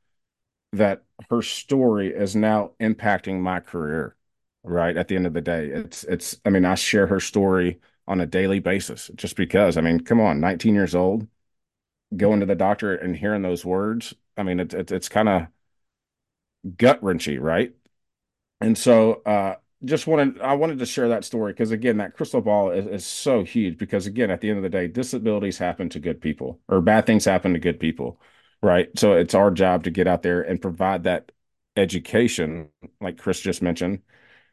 that 0.73 1.05
her 1.31 1.43
story 1.43 2.09
is 2.15 2.37
now 2.37 2.73
impacting 2.81 3.41
my 3.41 3.61
career. 3.61 4.17
Right 4.65 4.97
at 4.97 5.09
the 5.09 5.17
end 5.17 5.27
of 5.27 5.35
the 5.35 5.43
day, 5.43 5.69
it's 5.69 6.05
it's. 6.05 6.41
I 6.47 6.51
mean, 6.51 6.65
I 6.65 6.75
share 6.75 7.07
her 7.09 7.21
story 7.21 7.81
on 8.09 8.21
a 8.21 8.27
daily 8.27 8.61
basis 8.61 9.11
just 9.15 9.37
because. 9.37 9.77
I 9.77 9.83
mean, 9.83 10.01
come 10.01 10.21
on, 10.21 10.41
19 10.41 10.75
years 10.75 10.95
old, 10.95 11.29
going 12.17 12.41
to 12.41 12.47
the 12.47 12.55
doctor 12.55 12.95
and 12.97 13.17
hearing 13.17 13.43
those 13.43 13.65
words. 13.65 14.15
I 14.37 14.43
mean, 14.43 14.61
it's 14.61 14.75
it's, 14.75 14.93
it's 14.93 15.09
kind 15.09 15.29
of 15.29 15.47
gut 16.77 17.03
wrenchy, 17.03 17.39
right? 17.39 17.75
And 18.61 18.77
so, 18.79 19.23
uh, 19.27 19.57
just 19.85 20.07
wanted 20.07 20.41
I 20.41 20.55
wanted 20.55 20.79
to 20.81 20.87
share 20.87 21.09
that 21.11 21.25
story 21.25 21.53
because 21.53 21.71
again, 21.73 21.99
that 21.99 22.15
crystal 22.17 22.41
ball 22.41 22.71
is, 22.71 22.87
is 22.87 23.07
so 23.07 23.45
huge 23.45 23.79
because 23.79 24.07
again, 24.07 24.31
at 24.31 24.41
the 24.41 24.49
end 24.51 24.59
of 24.59 24.63
the 24.63 24.71
day, 24.71 24.89
disabilities 24.89 25.59
happen 25.59 25.89
to 25.91 26.01
good 26.01 26.21
people 26.21 26.61
or 26.69 26.81
bad 26.81 27.07
things 27.07 27.25
happen 27.27 27.53
to 27.55 27.61
good 27.61 27.81
people, 27.81 28.21
right? 28.63 28.89
So 28.99 29.15
it's 29.15 29.35
our 29.35 29.51
job 29.51 29.85
to 29.85 29.91
get 29.91 30.07
out 30.09 30.23
there 30.23 30.43
and 30.43 30.61
provide 30.63 31.05
that 31.05 31.33
education, 31.77 32.69
like 33.01 33.19
Chris 33.19 33.41
just 33.41 33.63
mentioned, 33.63 34.01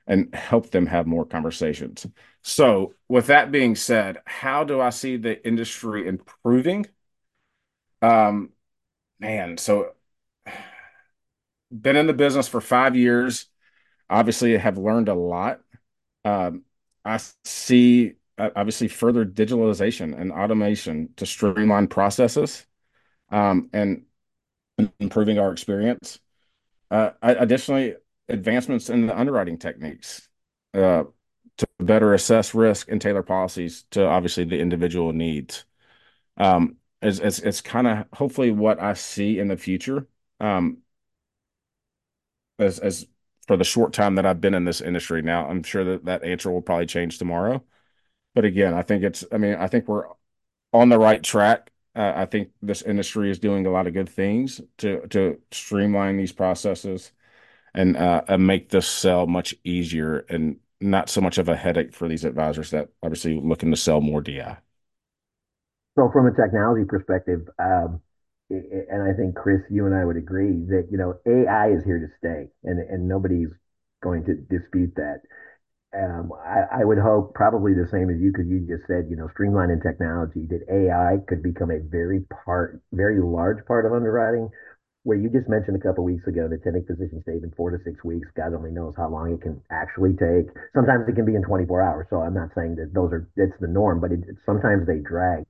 and 0.08 0.34
help 0.36 0.72
them 0.72 0.86
have 0.88 1.08
more 1.08 1.26
conversations. 1.26 2.08
So, 2.44 2.96
with 3.08 3.28
that 3.28 3.52
being 3.52 3.76
said, 3.76 4.20
how 4.26 4.64
do 4.64 4.82
I 4.82 4.90
see 4.90 5.18
the 5.18 5.46
industry 5.48 6.08
improving? 6.08 6.88
Um, 8.02 8.52
man, 9.20 9.58
so 9.58 9.94
been 11.72 11.96
in 11.96 12.08
the 12.08 12.14
business 12.14 12.48
for 12.48 12.62
five 12.62 12.96
years. 12.96 13.48
Obviously, 14.10 14.58
have 14.58 14.78
learned 14.78 15.10
a 15.10 15.14
lot. 15.14 15.62
Um, 16.26 16.64
I 17.06 17.20
see 17.46 18.14
uh, 18.38 18.50
obviously 18.56 18.88
further 18.88 19.26
digitalization 19.26 20.20
and 20.20 20.32
automation 20.32 21.10
to 21.18 21.26
streamline 21.26 21.88
processes 21.88 22.66
um, 23.30 23.70
and 23.74 24.04
improving 25.00 25.40
our 25.40 25.52
experience. 25.52 26.20
Uh, 26.90 27.12
additionally, 27.22 27.96
advancements 28.28 28.90
in 28.90 29.08
the 29.08 29.18
underwriting 29.18 29.58
techniques 29.58 30.28
uh, 30.74 31.04
to 31.58 31.68
better 31.80 32.14
assess 32.14 32.54
risk 32.54 32.90
and 32.90 33.02
tailor 33.02 33.24
policies 33.24 33.86
to 33.92 34.06
obviously 34.06 34.44
the 34.44 34.60
individual 34.60 35.14
needs. 35.14 35.66
Um, 36.38 36.78
it's 37.02 37.20
it's, 37.20 37.40
it's 37.40 37.62
kind 37.62 37.88
of 37.88 38.06
hopefully 38.14 38.52
what 38.52 38.82
I 38.82 38.94
see 38.94 39.40
in 39.40 39.48
the 39.48 39.58
future. 39.58 40.08
Um, 40.40 40.80
as 42.62 42.80
as 42.80 43.08
for 43.48 43.58
the 43.58 43.64
short 43.64 43.94
time 43.94 44.16
that 44.16 44.26
I've 44.26 44.42
been 44.42 44.54
in 44.54 44.66
this 44.66 44.82
industry 44.82 45.22
now, 45.22 45.48
I'm 45.48 45.64
sure 45.64 45.84
that 45.84 46.06
that 46.06 46.24
answer 46.24 46.52
will 46.52 46.62
probably 46.62 46.86
change 46.86 47.18
tomorrow. 47.18 47.64
But 48.36 48.46
again, 48.46 48.74
I 48.74 48.84
think 48.84 49.04
it's. 49.04 49.26
I 49.32 49.38
mean, 49.38 49.56
I 49.56 49.68
think 49.68 49.88
we're 49.88 50.06
on 50.74 50.90
the 50.90 51.00
right 51.00 51.24
track. 51.24 51.72
Uh, 51.96 52.14
I 52.16 52.26
think 52.26 52.52
this 52.62 52.82
industry 52.82 53.30
is 53.32 53.40
doing 53.40 53.66
a 53.66 53.72
lot 53.72 53.88
of 53.88 53.94
good 53.94 54.10
things 54.10 54.62
to 54.80 55.08
to 55.10 55.40
streamline 55.52 56.18
these 56.18 56.32
processes 56.32 57.12
and 57.74 57.98
uh, 57.98 58.24
and 58.28 58.48
make 58.48 58.70
this 58.70 58.88
sell 58.88 59.28
much 59.28 59.56
easier 59.64 60.20
and 60.30 60.58
not 60.80 61.10
so 61.10 61.22
much 61.22 61.38
of 61.38 61.50
a 61.50 61.56
headache 61.56 61.94
for 61.94 62.08
these 62.08 62.26
advisors 62.26 62.72
that 62.72 62.90
obviously 63.04 63.40
looking 63.40 63.72
to 63.72 63.78
sell 63.78 64.02
more 64.02 64.22
DI. 64.22 64.58
So, 65.98 66.10
from 66.12 66.28
a 66.28 66.34
technology 66.34 66.86
perspective, 66.86 67.48
um, 67.60 68.02
and 68.52 69.02
I 69.02 69.14
think 69.14 69.36
Chris, 69.36 69.62
you 69.70 69.86
and 69.86 69.96
I 69.96 70.06
would 70.06 70.18
agree 70.18 70.66
that 70.70 70.88
you 70.92 70.98
know 70.98 71.16
AI 71.26 71.72
is 71.72 71.84
here 71.84 72.00
to 72.00 72.08
stay, 72.18 72.50
and 72.64 72.80
and 72.80 73.08
nobody's 73.08 73.50
going 74.04 74.26
to 74.26 74.36
dispute 74.36 74.94
that. 74.96 75.22
Um, 75.94 76.32
I, 76.40 76.82
I, 76.82 76.86
would 76.86 76.98
hope 76.98 77.34
probably 77.34 77.74
the 77.74 77.86
same 77.92 78.10
as 78.10 78.16
you, 78.22 78.32
because 78.32 78.48
you 78.48 78.62
just 78.62 78.88
said, 78.88 79.08
you 79.10 79.18
know, 79.18 79.28
streamlining 79.36 79.84
technology, 79.84 80.48
that 80.48 80.64
AI 80.72 81.20
could 81.28 81.44
become 81.44 81.70
a 81.70 81.80
very 81.84 82.22
part, 82.46 82.82
very 82.94 83.20
large 83.20 83.66
part 83.66 83.86
of 83.86 83.92
underwriting, 83.92 84.50
where 85.04 85.18
you 85.18 85.30
just 85.30 85.50
mentioned 85.50 85.76
a 85.76 85.82
couple 85.82 86.06
weeks 86.06 86.26
ago 86.28 86.48
that 86.48 86.62
attending 86.62 86.86
physician 86.86 87.22
statement 87.24 87.54
four 87.58 87.72
to 87.72 87.78
six 87.84 88.04
weeks. 88.06 88.28
God 88.38 88.54
only 88.54 88.72
knows 88.72 88.94
how 88.96 89.10
long 89.10 89.34
it 89.34 89.42
can 89.42 89.60
actually 89.70 90.14
take. 90.14 90.48
Sometimes 90.74 91.10
it 91.10 91.16
can 91.16 91.26
be 91.26 91.36
in 91.36 91.44
24 91.44 91.82
hours. 91.82 92.08
So 92.10 92.22
I'm 92.22 92.34
not 92.34 92.56
saying 92.56 92.76
that 92.76 92.94
those 92.94 93.12
are 93.12 93.28
that's 93.36 93.60
the 93.60 93.68
norm, 93.68 94.00
but 94.00 94.14
it, 94.14 94.24
sometimes 94.46 94.88
they 94.88 95.00
drag. 95.00 95.44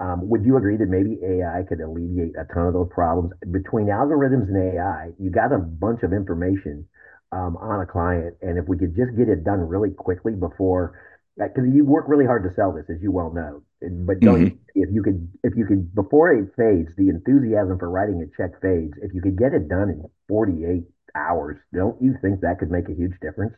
Um, 0.00 0.28
would 0.28 0.44
you 0.44 0.56
agree 0.56 0.76
that 0.76 0.88
maybe 0.88 1.18
AI 1.24 1.64
could 1.68 1.80
alleviate 1.80 2.34
a 2.38 2.46
ton 2.54 2.66
of 2.66 2.72
those 2.72 2.88
problems 2.90 3.32
between 3.50 3.86
algorithms 3.86 4.46
and 4.46 4.74
AI? 4.74 5.10
You 5.18 5.30
got 5.30 5.52
a 5.52 5.58
bunch 5.58 6.02
of 6.04 6.12
information 6.12 6.86
um, 7.32 7.56
on 7.56 7.80
a 7.80 7.86
client, 7.86 8.36
and 8.40 8.58
if 8.58 8.68
we 8.68 8.78
could 8.78 8.94
just 8.94 9.16
get 9.16 9.28
it 9.28 9.44
done 9.44 9.60
really 9.60 9.90
quickly 9.90 10.34
before 10.34 10.94
because 11.36 11.64
you 11.72 11.84
work 11.84 12.06
really 12.08 12.26
hard 12.26 12.42
to 12.42 12.54
sell 12.56 12.72
this, 12.72 12.84
as 12.90 13.00
you 13.00 13.12
well 13.12 13.32
know. 13.32 13.62
But 13.80 14.20
don't 14.20 14.46
mm-hmm. 14.46 14.56
if 14.74 14.88
you 14.92 15.02
could 15.02 15.28
if 15.44 15.56
you 15.56 15.66
could 15.66 15.94
before 15.94 16.32
it 16.32 16.50
fades, 16.56 16.90
the 16.96 17.08
enthusiasm 17.08 17.78
for 17.78 17.88
writing 17.90 18.20
a 18.22 18.26
check 18.36 18.60
fades. 18.60 18.94
If 19.02 19.14
you 19.14 19.22
could 19.22 19.38
get 19.38 19.54
it 19.54 19.68
done 19.68 19.90
in 19.90 20.02
48 20.28 20.82
hours, 21.14 21.58
don't 21.72 22.00
you 22.02 22.16
think 22.20 22.40
that 22.40 22.58
could 22.58 22.70
make 22.70 22.88
a 22.88 22.94
huge 22.94 23.14
difference? 23.20 23.54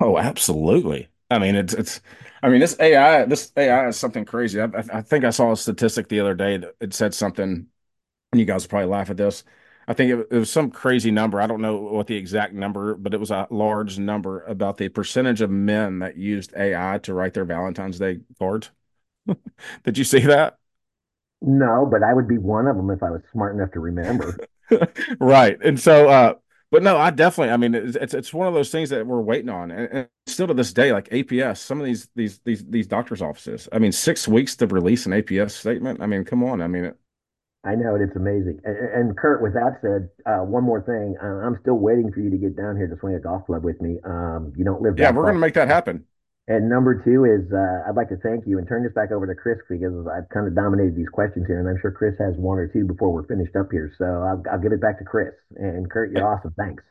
Oh, 0.00 0.18
absolutely. 0.18 1.08
I 1.34 1.38
mean, 1.38 1.56
it's 1.56 1.74
it's. 1.74 2.00
I 2.42 2.48
mean, 2.48 2.60
this 2.60 2.76
AI 2.78 3.24
this 3.24 3.52
AI 3.56 3.88
is 3.88 3.98
something 3.98 4.24
crazy. 4.24 4.60
I, 4.60 4.68
I 4.92 5.02
think 5.02 5.24
I 5.24 5.30
saw 5.30 5.52
a 5.52 5.56
statistic 5.56 6.08
the 6.08 6.20
other 6.20 6.34
day 6.34 6.58
that 6.58 6.74
it 6.80 6.94
said 6.94 7.14
something, 7.14 7.66
and 8.32 8.40
you 8.40 8.44
guys 8.44 8.64
will 8.64 8.70
probably 8.70 8.88
laugh 8.88 9.10
at 9.10 9.16
this. 9.16 9.44
I 9.86 9.92
think 9.92 10.12
it, 10.12 10.28
it, 10.30 10.38
was 10.38 10.50
some 10.50 10.70
crazy 10.70 11.10
number. 11.10 11.40
I 11.40 11.46
don't 11.46 11.60
know 11.60 11.76
what 11.76 12.06
the 12.06 12.16
exact 12.16 12.54
number, 12.54 12.94
but 12.94 13.12
it 13.12 13.20
was 13.20 13.30
a 13.30 13.46
large 13.50 13.98
number 13.98 14.42
about 14.44 14.78
the 14.78 14.88
percentage 14.88 15.40
of 15.40 15.50
men 15.50 15.98
that 15.98 16.16
used 16.16 16.54
AI 16.56 16.98
to 17.02 17.12
write 17.12 17.34
their 17.34 17.44
Valentine's 17.44 17.98
Day 17.98 18.20
cards. 18.38 18.70
Did 19.84 19.98
you 19.98 20.04
see 20.04 20.20
that? 20.20 20.58
No, 21.42 21.86
but 21.90 22.02
I 22.02 22.14
would 22.14 22.28
be 22.28 22.38
one 22.38 22.66
of 22.66 22.76
them 22.76 22.90
if 22.90 23.02
I 23.02 23.10
was 23.10 23.20
smart 23.32 23.54
enough 23.54 23.72
to 23.72 23.80
remember. 23.80 24.38
right. 25.20 25.58
And 25.62 25.78
so, 25.78 26.08
uh, 26.08 26.34
but 26.74 26.82
no, 26.82 26.96
I 26.96 27.10
definitely. 27.10 27.52
I 27.52 27.56
mean, 27.56 27.72
it's 27.72 27.94
it's, 27.94 28.14
it's 28.14 28.34
one 28.34 28.48
of 28.48 28.54
those 28.54 28.72
things 28.72 28.90
that 28.90 29.06
we're 29.06 29.20
waiting 29.20 29.48
on, 29.48 29.70
and, 29.70 29.88
and, 29.92 30.08
still 30.26 30.48
to 30.48 30.54
this 30.54 30.72
day, 30.72 30.92
like 30.92 31.08
APS, 31.10 31.58
some 31.58 31.78
of 31.78 31.86
these 31.86 32.08
these 32.16 32.40
these 32.40 32.64
these 32.64 32.88
doctors' 32.88 33.22
offices. 33.22 33.68
I 33.70 33.78
mean, 33.78 33.92
six 33.92 34.26
weeks 34.26 34.56
to 34.56 34.66
release 34.66 35.06
an 35.06 35.12
APS 35.12 35.52
statement. 35.52 36.02
I 36.02 36.06
mean, 36.06 36.24
come 36.24 36.42
on. 36.42 36.60
I 36.60 36.66
mean, 36.66 36.86
it, 36.86 36.96
I 37.62 37.76
know 37.76 37.94
it. 37.94 38.02
It's 38.02 38.16
amazing. 38.16 38.58
And, 38.64 38.76
and 38.76 39.16
Kurt, 39.16 39.40
with 39.40 39.54
that 39.54 39.78
said, 39.82 40.08
uh, 40.26 40.44
one 40.44 40.64
more 40.64 40.82
thing. 40.82 41.14
Uh, 41.22 41.46
I'm 41.46 41.56
still 41.60 41.76
waiting 41.76 42.10
for 42.10 42.18
you 42.18 42.28
to 42.30 42.36
get 42.36 42.56
down 42.56 42.76
here 42.76 42.88
to 42.88 42.98
swing 42.98 43.14
a 43.14 43.20
golf 43.20 43.46
club 43.46 43.62
with 43.62 43.80
me. 43.80 44.00
Um, 44.04 44.52
you 44.56 44.64
don't 44.64 44.82
live. 44.82 44.98
Yeah, 44.98 45.12
we're 45.12 45.22
going 45.22 45.34
to 45.34 45.40
make 45.40 45.54
that 45.54 45.68
happen. 45.68 46.04
And 46.46 46.68
number 46.68 47.02
two 47.02 47.24
is 47.24 47.50
uh, 47.52 47.88
I'd 47.88 47.96
like 47.96 48.10
to 48.10 48.18
thank 48.18 48.46
you 48.46 48.58
and 48.58 48.68
turn 48.68 48.82
this 48.82 48.92
back 48.92 49.10
over 49.10 49.26
to 49.26 49.34
Chris 49.34 49.58
because 49.68 50.06
I've 50.06 50.28
kind 50.28 50.46
of 50.46 50.54
dominated 50.54 50.94
these 50.94 51.08
questions 51.08 51.46
here, 51.46 51.58
and 51.58 51.66
I'm 51.66 51.80
sure 51.80 51.90
Chris 51.90 52.14
has 52.18 52.34
one 52.36 52.58
or 52.58 52.68
two 52.68 52.84
before 52.84 53.12
we're 53.12 53.26
finished 53.26 53.56
up 53.56 53.68
here. 53.72 53.90
So 53.96 54.04
I'll, 54.04 54.42
I'll 54.52 54.60
give 54.60 54.72
it 54.72 54.80
back 54.80 54.98
to 54.98 55.04
Chris. 55.04 55.32
And 55.56 55.90
Kurt, 55.90 56.12
you're 56.12 56.26
awesome. 56.26 56.52
Thanks. 56.58 56.82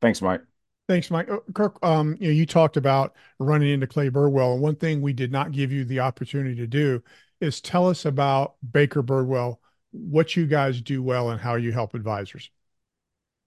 Thanks, 0.00 0.22
Mike. 0.22 0.42
Thanks, 0.88 1.10
Mike. 1.10 1.28
Uh, 1.28 1.38
Kirk, 1.54 1.76
um, 1.84 2.16
you 2.20 2.28
know, 2.28 2.32
you 2.34 2.46
talked 2.46 2.76
about 2.76 3.14
running 3.40 3.70
into 3.70 3.88
Clay 3.88 4.10
Birdwell, 4.10 4.54
and 4.54 4.62
one 4.62 4.76
thing 4.76 5.02
we 5.02 5.12
did 5.12 5.32
not 5.32 5.50
give 5.50 5.72
you 5.72 5.84
the 5.84 6.00
opportunity 6.00 6.54
to 6.56 6.66
do 6.68 7.02
is 7.40 7.60
tell 7.60 7.88
us 7.88 8.04
about 8.04 8.54
Baker 8.72 9.02
Birdwell 9.02 9.58
what 9.90 10.36
you 10.36 10.46
guys 10.46 10.80
do 10.80 11.02
well 11.02 11.30
and 11.30 11.40
how 11.40 11.56
you 11.56 11.72
help 11.72 11.94
advisors. 11.94 12.50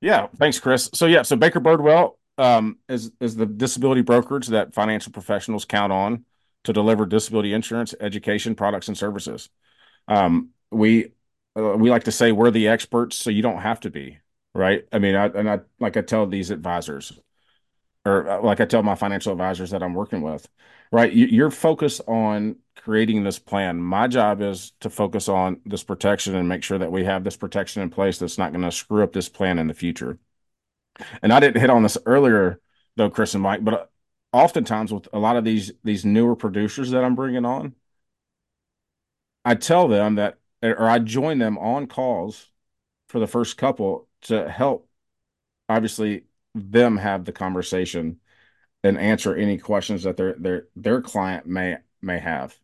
Yeah, 0.02 0.28
thanks, 0.38 0.60
Chris. 0.60 0.90
So 0.94 1.06
yeah, 1.06 1.22
so 1.22 1.38
Baker 1.38 1.62
Birdwell 1.62 2.16
um, 2.38 2.78
is 2.90 3.12
is 3.20 3.36
the 3.36 3.46
disability 3.46 4.02
brokerage 4.02 4.48
that 4.48 4.74
financial 4.74 5.12
professionals 5.12 5.66
count 5.66 5.94
on 5.94 6.26
to 6.64 6.74
deliver 6.74 7.06
disability 7.06 7.54
insurance, 7.54 7.94
education, 8.00 8.56
products, 8.56 8.88
and 8.88 8.98
services. 8.98 9.50
Um, 10.08 10.50
we 10.72 11.12
uh, 11.58 11.76
we 11.78 11.90
like 11.90 12.06
to 12.06 12.12
say 12.12 12.32
we're 12.32 12.52
the 12.52 12.68
experts, 12.68 13.18
so 13.18 13.30
you 13.30 13.42
don't 13.42 13.62
have 13.62 13.80
to 13.82 13.90
be 13.90 14.20
right. 14.54 14.86
I 14.92 15.00
mean, 15.00 15.16
I, 15.16 15.26
and 15.28 15.50
I 15.50 15.60
like 15.80 15.98
I 15.98 16.02
tell 16.02 16.26
these 16.26 16.52
advisors, 16.52 17.20
or 18.06 18.30
uh, 18.30 18.42
like 18.42 18.60
I 18.60 18.66
tell 18.66 18.84
my 18.84 18.96
financial 18.96 19.32
advisors 19.32 19.72
that 19.72 19.84
I'm 19.84 19.94
working 19.94 20.22
with, 20.22 20.48
right? 20.92 21.14
You're 21.14 21.52
focused 21.52 22.02
on 22.08 22.58
creating 22.76 23.24
this 23.24 23.40
plan. 23.40 23.82
My 23.82 24.08
job 24.08 24.42
is 24.42 24.74
to 24.80 24.90
focus 24.90 25.30
on 25.30 25.62
this 25.66 25.84
protection 25.84 26.36
and 26.36 26.50
make 26.50 26.64
sure 26.64 26.80
that 26.80 26.92
we 26.92 27.04
have 27.06 27.24
this 27.24 27.38
protection 27.38 27.82
in 27.84 27.90
place 27.90 28.18
that's 28.18 28.38
not 28.38 28.52
going 28.52 28.64
to 28.64 28.72
screw 28.72 29.04
up 29.04 29.14
this 29.14 29.30
plan 29.30 29.60
in 29.60 29.68
the 29.68 29.74
future. 29.74 30.18
And 31.22 31.34
I 31.34 31.40
didn't 31.40 31.62
hit 31.62 31.70
on 31.70 31.84
this 31.84 31.98
earlier, 32.06 32.60
though, 32.96 33.10
Chris 33.10 33.34
and 33.34 33.44
Mike, 33.44 33.64
but 33.64 33.92
oftentimes 34.32 34.94
with 34.94 35.08
a 35.14 35.20
lot 35.20 35.38
of 35.38 35.44
these 35.44 35.72
these 35.84 36.06
newer 36.06 36.36
producers 36.36 36.92
that 36.92 37.04
I'm 37.04 37.16
bringing 37.16 37.46
on, 37.46 37.76
I 39.46 39.56
tell 39.56 39.88
them 39.88 40.16
that, 40.16 40.38
or 40.62 40.88
I 40.90 41.00
join 41.00 41.38
them 41.40 41.58
on 41.58 41.88
calls 41.88 42.50
for 43.10 43.20
the 43.20 43.28
first 43.28 43.58
couple 43.58 44.08
to 44.24 44.50
help, 44.50 44.90
obviously, 45.70 46.26
them 46.56 46.98
have 46.98 47.26
the 47.26 47.34
conversation 47.34 48.20
and 48.84 49.00
answer 49.00 49.36
any 49.36 49.58
questions 49.60 50.04
that 50.04 50.18
their 50.18 50.34
their 50.36 50.68
their 50.76 51.02
client 51.02 51.48
may 51.48 51.78
may 52.02 52.20
have. 52.20 52.58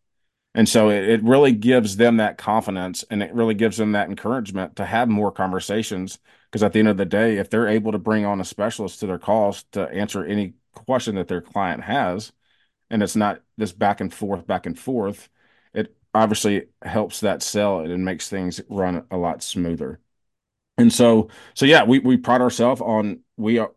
And 0.59 0.67
so 0.67 0.89
it, 0.89 1.07
it 1.07 1.23
really 1.23 1.53
gives 1.53 1.95
them 1.95 2.17
that 2.17 2.37
confidence 2.37 3.05
and 3.09 3.23
it 3.23 3.33
really 3.33 3.53
gives 3.53 3.77
them 3.77 3.93
that 3.93 4.09
encouragement 4.09 4.75
to 4.75 4.85
have 4.85 5.07
more 5.07 5.31
conversations. 5.31 6.19
Because 6.51 6.63
at 6.63 6.73
the 6.73 6.79
end 6.79 6.89
of 6.89 6.97
the 6.97 7.05
day, 7.05 7.37
if 7.37 7.49
they're 7.49 7.69
able 7.69 7.93
to 7.93 7.97
bring 7.97 8.25
on 8.25 8.41
a 8.41 8.43
specialist 8.43 8.99
to 8.99 9.07
their 9.07 9.19
calls 9.19 9.63
to 9.71 9.87
answer 9.87 10.25
any 10.25 10.55
question 10.73 11.15
that 11.15 11.29
their 11.29 11.39
client 11.39 11.81
has, 11.83 12.33
and 12.89 13.01
it's 13.01 13.15
not 13.15 13.41
this 13.57 13.71
back 13.71 14.01
and 14.01 14.13
forth, 14.13 14.45
back 14.47 14.65
and 14.65 14.77
forth, 14.77 15.29
it 15.73 15.95
obviously 16.13 16.65
helps 16.81 17.21
that 17.21 17.41
sell 17.41 17.79
and 17.79 18.03
makes 18.03 18.27
things 18.27 18.59
run 18.67 19.05
a 19.11 19.15
lot 19.15 19.41
smoother. 19.41 20.01
And 20.77 20.91
so, 20.91 21.29
so 21.53 21.65
yeah, 21.65 21.85
we 21.85 21.99
we 21.99 22.17
pride 22.17 22.41
ourselves 22.41 22.81
on 22.81 23.21
we 23.37 23.59
are 23.59 23.71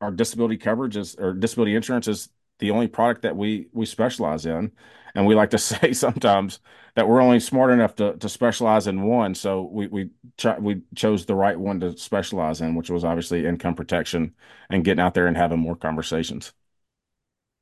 our 0.00 0.10
disability 0.10 0.56
coverage 0.56 0.96
is 0.96 1.14
or 1.14 1.34
disability 1.34 1.76
insurance 1.76 2.08
is 2.08 2.30
the 2.58 2.70
only 2.70 2.88
product 2.88 3.22
that 3.22 3.36
we 3.36 3.68
we 3.72 3.86
specialize 3.86 4.46
in. 4.46 4.72
And 5.14 5.26
we 5.26 5.34
like 5.34 5.50
to 5.50 5.58
say 5.70 5.92
sometimes 5.92 6.60
that 6.94 7.08
we're 7.08 7.20
only 7.22 7.40
smart 7.40 7.70
enough 7.72 7.94
to 7.96 8.16
to 8.16 8.28
specialize 8.28 8.86
in 8.86 9.02
one. 9.02 9.34
So 9.34 9.62
we 9.62 9.86
we 9.88 10.10
ch- 10.38 10.58
we 10.60 10.82
chose 10.94 11.26
the 11.26 11.34
right 11.34 11.58
one 11.58 11.80
to 11.80 11.96
specialize 11.96 12.60
in 12.60 12.74
which 12.74 12.90
was 12.90 13.04
obviously 13.04 13.46
income 13.46 13.74
protection 13.74 14.34
and 14.70 14.84
getting 14.84 15.00
out 15.02 15.14
there 15.14 15.26
and 15.26 15.36
having 15.36 15.58
more 15.60 15.76
conversations. 15.76 16.52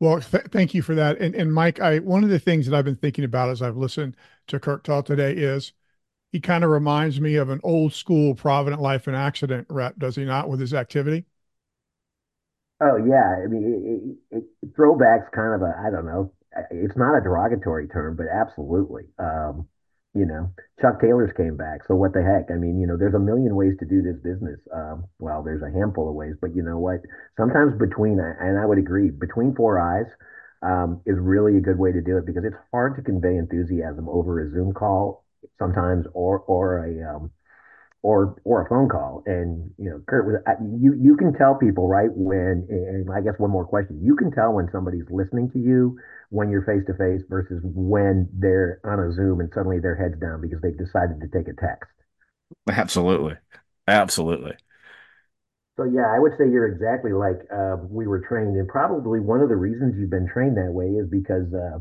Well 0.00 0.20
th- 0.20 0.46
thank 0.50 0.74
you 0.74 0.82
for 0.82 0.94
that. 0.96 1.18
And 1.20 1.34
and 1.34 1.52
mike 1.52 1.80
i 1.80 1.98
one 2.00 2.24
of 2.24 2.30
the 2.30 2.38
things 2.38 2.66
that 2.66 2.76
i've 2.76 2.84
been 2.84 2.96
thinking 2.96 3.24
about 3.24 3.50
as 3.50 3.62
i've 3.62 3.76
listened 3.76 4.16
to 4.48 4.58
kurt 4.60 4.84
talk 4.84 5.04
today 5.06 5.32
is 5.34 5.72
he 6.32 6.40
kind 6.40 6.64
of 6.64 6.70
reminds 6.70 7.20
me 7.20 7.36
of 7.36 7.50
an 7.50 7.60
old 7.64 7.94
school 7.94 8.34
provident 8.34 8.82
life 8.82 9.06
and 9.08 9.16
accident 9.16 9.66
rep 9.70 9.98
does 9.98 10.16
he 10.16 10.24
not 10.26 10.48
with 10.50 10.60
his 10.60 10.74
activity 10.74 11.26
Oh 12.82 12.96
yeah, 12.96 13.44
I 13.44 13.46
mean, 13.46 14.18
it, 14.32 14.36
it, 14.36 14.44
it, 14.62 14.74
throwback's 14.74 15.28
kind 15.34 15.54
of 15.54 15.62
a 15.62 15.72
I 15.86 15.90
don't 15.90 16.06
know. 16.06 16.32
It's 16.70 16.96
not 16.96 17.16
a 17.16 17.20
derogatory 17.22 17.88
term, 17.88 18.16
but 18.16 18.26
absolutely. 18.26 19.04
Um, 19.18 19.68
you 20.14 20.26
know, 20.26 20.50
Chuck 20.80 21.00
Taylor's 21.00 21.32
came 21.36 21.56
back, 21.56 21.80
so 21.86 21.94
what 21.94 22.12
the 22.12 22.22
heck? 22.22 22.50
I 22.50 22.58
mean, 22.58 22.80
you 22.80 22.86
know, 22.86 22.96
there's 22.98 23.14
a 23.14 23.20
million 23.20 23.54
ways 23.56 23.74
to 23.78 23.86
do 23.86 24.02
this 24.02 24.18
business. 24.22 24.60
Um, 24.74 25.04
well, 25.20 25.42
there's 25.44 25.62
a 25.62 25.70
handful 25.70 26.08
of 26.08 26.14
ways, 26.16 26.34
but 26.40 26.56
you 26.56 26.62
know 26.62 26.78
what? 26.78 27.00
Sometimes 27.38 27.78
between, 27.78 28.20
and 28.20 28.58
I 28.58 28.66
would 28.66 28.78
agree, 28.78 29.10
between 29.10 29.54
four 29.54 29.80
eyes 29.80 30.06
um, 30.62 31.00
is 31.06 31.18
really 31.18 31.56
a 31.58 31.60
good 31.60 31.78
way 31.78 31.92
to 31.92 32.02
do 32.02 32.18
it 32.18 32.26
because 32.26 32.44
it's 32.44 32.56
hard 32.72 32.96
to 32.96 33.02
convey 33.02 33.36
enthusiasm 33.36 34.08
over 34.08 34.40
a 34.44 34.50
Zoom 34.50 34.74
call 34.74 35.24
sometimes, 35.58 36.06
or 36.14 36.40
or 36.40 36.84
a 36.84 37.16
um, 37.16 37.30
or 38.02 38.36
or 38.44 38.62
a 38.62 38.68
phone 38.68 38.88
call. 38.88 39.22
And 39.26 39.70
you 39.78 39.90
know, 39.90 40.02
Kurt, 40.08 40.44
you 40.78 40.94
you 41.00 41.16
can 41.16 41.32
tell 41.34 41.54
people 41.54 41.88
right 41.88 42.10
when. 42.12 42.66
And 42.68 43.08
I 43.10 43.20
guess 43.20 43.38
one 43.38 43.50
more 43.50 43.64
question: 43.64 44.00
you 44.02 44.16
can 44.16 44.30
tell 44.32 44.52
when 44.52 44.68
somebody's 44.72 45.06
listening 45.10 45.50
to 45.52 45.58
you 45.58 45.98
when 46.30 46.50
you're 46.50 46.64
face 46.64 46.82
to 46.86 46.94
face 46.94 47.22
versus 47.28 47.60
when 47.62 48.28
they're 48.32 48.80
on 48.84 48.98
a 48.98 49.12
Zoom 49.12 49.40
and 49.40 49.50
suddenly 49.54 49.78
their 49.78 49.94
head's 49.96 50.18
down 50.20 50.40
because 50.40 50.60
they've 50.62 50.78
decided 50.78 51.20
to 51.20 51.28
take 51.28 51.46
a 51.46 51.54
text. 51.60 51.90
Absolutely, 52.68 53.36
absolutely. 53.86 54.56
So 55.76 55.84
yeah, 55.84 56.06
I 56.14 56.18
would 56.18 56.32
say 56.38 56.50
you're 56.50 56.68
exactly 56.68 57.12
like 57.12 57.40
uh, 57.52 57.76
we 57.88 58.06
were 58.06 58.20
trained, 58.20 58.56
and 58.56 58.68
probably 58.68 59.20
one 59.20 59.40
of 59.40 59.48
the 59.48 59.56
reasons 59.56 59.94
you've 59.98 60.10
been 60.10 60.28
trained 60.28 60.56
that 60.56 60.70
way 60.72 60.86
is 60.86 61.08
because 61.08 61.52
uh, 61.54 61.78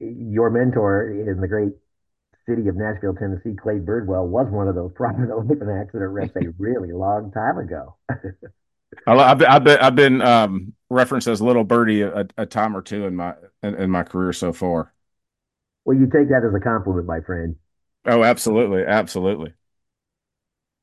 your 0.00 0.50
mentor 0.50 1.10
in 1.10 1.40
the 1.40 1.48
great 1.48 1.72
city 2.50 2.68
of 2.68 2.76
Nashville, 2.76 3.14
Tennessee, 3.14 3.56
Clay 3.56 3.78
Birdwell 3.78 4.26
was 4.26 4.46
one 4.50 4.68
of 4.68 4.74
those 4.74 4.90
Provident 4.94 5.30
life 5.30 5.58
and 5.60 5.70
accident 5.70 6.10
reps 6.10 6.34
a 6.36 6.50
really 6.58 6.92
long 6.92 7.30
time 7.32 7.58
ago. 7.58 7.96
I've 9.06 9.38
been, 9.38 9.48
I've 9.48 9.64
been, 9.64 9.78
I've 9.78 9.94
been 9.94 10.22
um, 10.22 10.72
referenced 10.88 11.28
as 11.28 11.40
Little 11.40 11.62
Birdie 11.62 12.02
a, 12.02 12.26
a 12.36 12.44
time 12.44 12.76
or 12.76 12.82
two 12.82 13.06
in 13.06 13.14
my 13.14 13.34
in, 13.62 13.76
in, 13.76 13.90
my 13.90 14.02
career 14.02 14.32
so 14.32 14.52
far. 14.52 14.92
Well, 15.84 15.96
you 15.96 16.06
take 16.06 16.28
that 16.28 16.42
as 16.44 16.52
a 16.54 16.60
compliment, 16.60 17.06
my 17.06 17.20
friend. 17.20 17.54
Oh, 18.04 18.24
absolutely, 18.24 18.82
absolutely. 18.82 19.52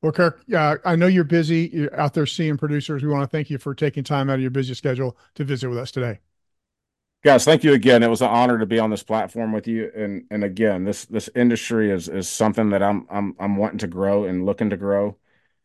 Well, 0.00 0.12
Kurt, 0.12 0.40
uh, 0.54 0.76
I 0.86 0.96
know 0.96 1.06
you're 1.06 1.24
busy. 1.24 1.70
You're 1.72 2.00
out 2.00 2.14
there 2.14 2.24
seeing 2.24 2.56
producers. 2.56 3.02
We 3.02 3.10
want 3.10 3.24
to 3.24 3.36
thank 3.36 3.50
you 3.50 3.58
for 3.58 3.74
taking 3.74 4.04
time 4.04 4.30
out 4.30 4.36
of 4.36 4.40
your 4.40 4.50
busy 4.50 4.72
schedule 4.72 5.16
to 5.34 5.44
visit 5.44 5.68
with 5.68 5.78
us 5.78 5.90
today 5.90 6.20
guys 7.24 7.44
thank 7.44 7.64
you 7.64 7.72
again. 7.72 8.02
It 8.02 8.10
was 8.10 8.22
an 8.22 8.28
honor 8.28 8.58
to 8.58 8.66
be 8.66 8.78
on 8.78 8.90
this 8.90 9.02
platform 9.02 9.52
with 9.52 9.66
you. 9.66 9.90
And 9.94 10.24
and 10.30 10.44
again 10.44 10.84
this 10.84 11.04
this 11.06 11.28
industry 11.34 11.90
is 11.90 12.08
is 12.08 12.28
something 12.28 12.70
that 12.70 12.82
i'm 12.82 13.06
i'm 13.10 13.34
i'm 13.38 13.56
wanting 13.56 13.78
to 13.78 13.86
grow 13.86 14.24
and 14.24 14.46
looking 14.46 14.70
to 14.70 14.76
grow. 14.76 15.16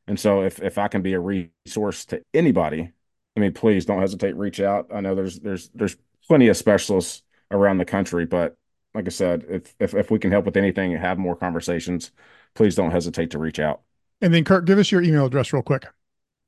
And 0.07 0.19
so 0.19 0.43
if 0.43 0.61
if 0.61 0.77
i 0.77 0.87
can 0.87 1.01
be 1.01 1.13
a 1.13 1.19
resource 1.19 2.05
to 2.05 2.21
anybody 2.33 2.91
i 3.35 3.39
mean 3.39 3.53
please 3.53 3.85
don't 3.85 4.01
hesitate 4.01 4.35
reach 4.35 4.59
out. 4.59 4.87
I 4.93 5.01
know 5.01 5.15
there's 5.15 5.39
there's 5.39 5.69
there's 5.73 5.95
plenty 6.27 6.47
of 6.47 6.57
specialists 6.57 7.23
around 7.51 7.77
the 7.77 7.85
country 7.85 8.25
but 8.25 8.55
like 8.95 9.05
i 9.05 9.09
said 9.09 9.45
if 9.49 9.75
if, 9.79 9.93
if 9.93 10.09
we 10.09 10.17
can 10.17 10.31
help 10.31 10.45
with 10.45 10.57
anything 10.57 10.93
and 10.93 11.01
have 11.01 11.17
more 11.17 11.35
conversations 11.35 12.11
please 12.55 12.75
don't 12.75 12.91
hesitate 12.91 13.31
to 13.31 13.39
reach 13.39 13.59
out. 13.59 13.81
And 14.21 14.33
then 14.33 14.43
kurt 14.43 14.65
give 14.65 14.79
us 14.79 14.91
your 14.91 15.01
email 15.01 15.25
address 15.25 15.53
real 15.53 15.63
quick. 15.63 15.85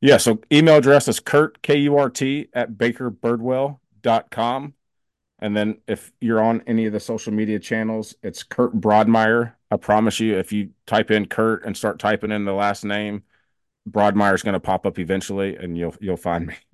Yeah 0.02 0.18
so 0.18 0.40
email 0.52 0.78
address 0.78 1.08
is 1.08 1.20
kurt 1.20 1.62
k-u-r-t 1.62 2.50
at 2.54 2.74
bakerbirdwell.com 2.74 4.74
and 5.40 5.56
then 5.56 5.80
if 5.88 6.12
you're 6.22 6.42
on 6.42 6.62
any 6.68 6.86
of 6.86 6.94
the 6.94 7.00
social 7.00 7.34
media 7.34 7.60
channels, 7.60 8.16
it's 8.24 8.44
Kurt 8.44 8.76
Braundmeier. 8.80 9.54
I 9.70 9.78
promise 9.78 10.20
you, 10.20 10.38
if 10.38 10.54
you 10.54 10.70
type 10.86 11.12
in 11.12 11.26
Kurt 11.26 11.66
and 11.66 11.76
start 11.76 12.00
typing 12.00 12.32
in 12.32 12.46
the 12.46 12.54
last 12.54 12.86
name, 12.86 13.24
Braundmeier 13.90 14.34
is 14.34 14.44
going 14.44 14.54
to 14.54 14.60
pop 14.60 14.86
up 14.86 14.98
eventually, 14.98 15.56
and 15.58 15.78
you'll 15.78 15.96
you'll 16.00 16.18
find 16.18 16.48
me. 16.48 16.56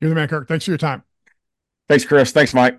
You're 0.00 0.10
the 0.10 0.14
man, 0.14 0.28
Kurt. 0.28 0.46
Thanks 0.46 0.64
for 0.64 0.70
your 0.70 0.78
time. 0.78 1.02
Thanks, 1.88 2.04
Chris. 2.04 2.30
Thanks, 2.30 2.54
Mike. 2.54 2.78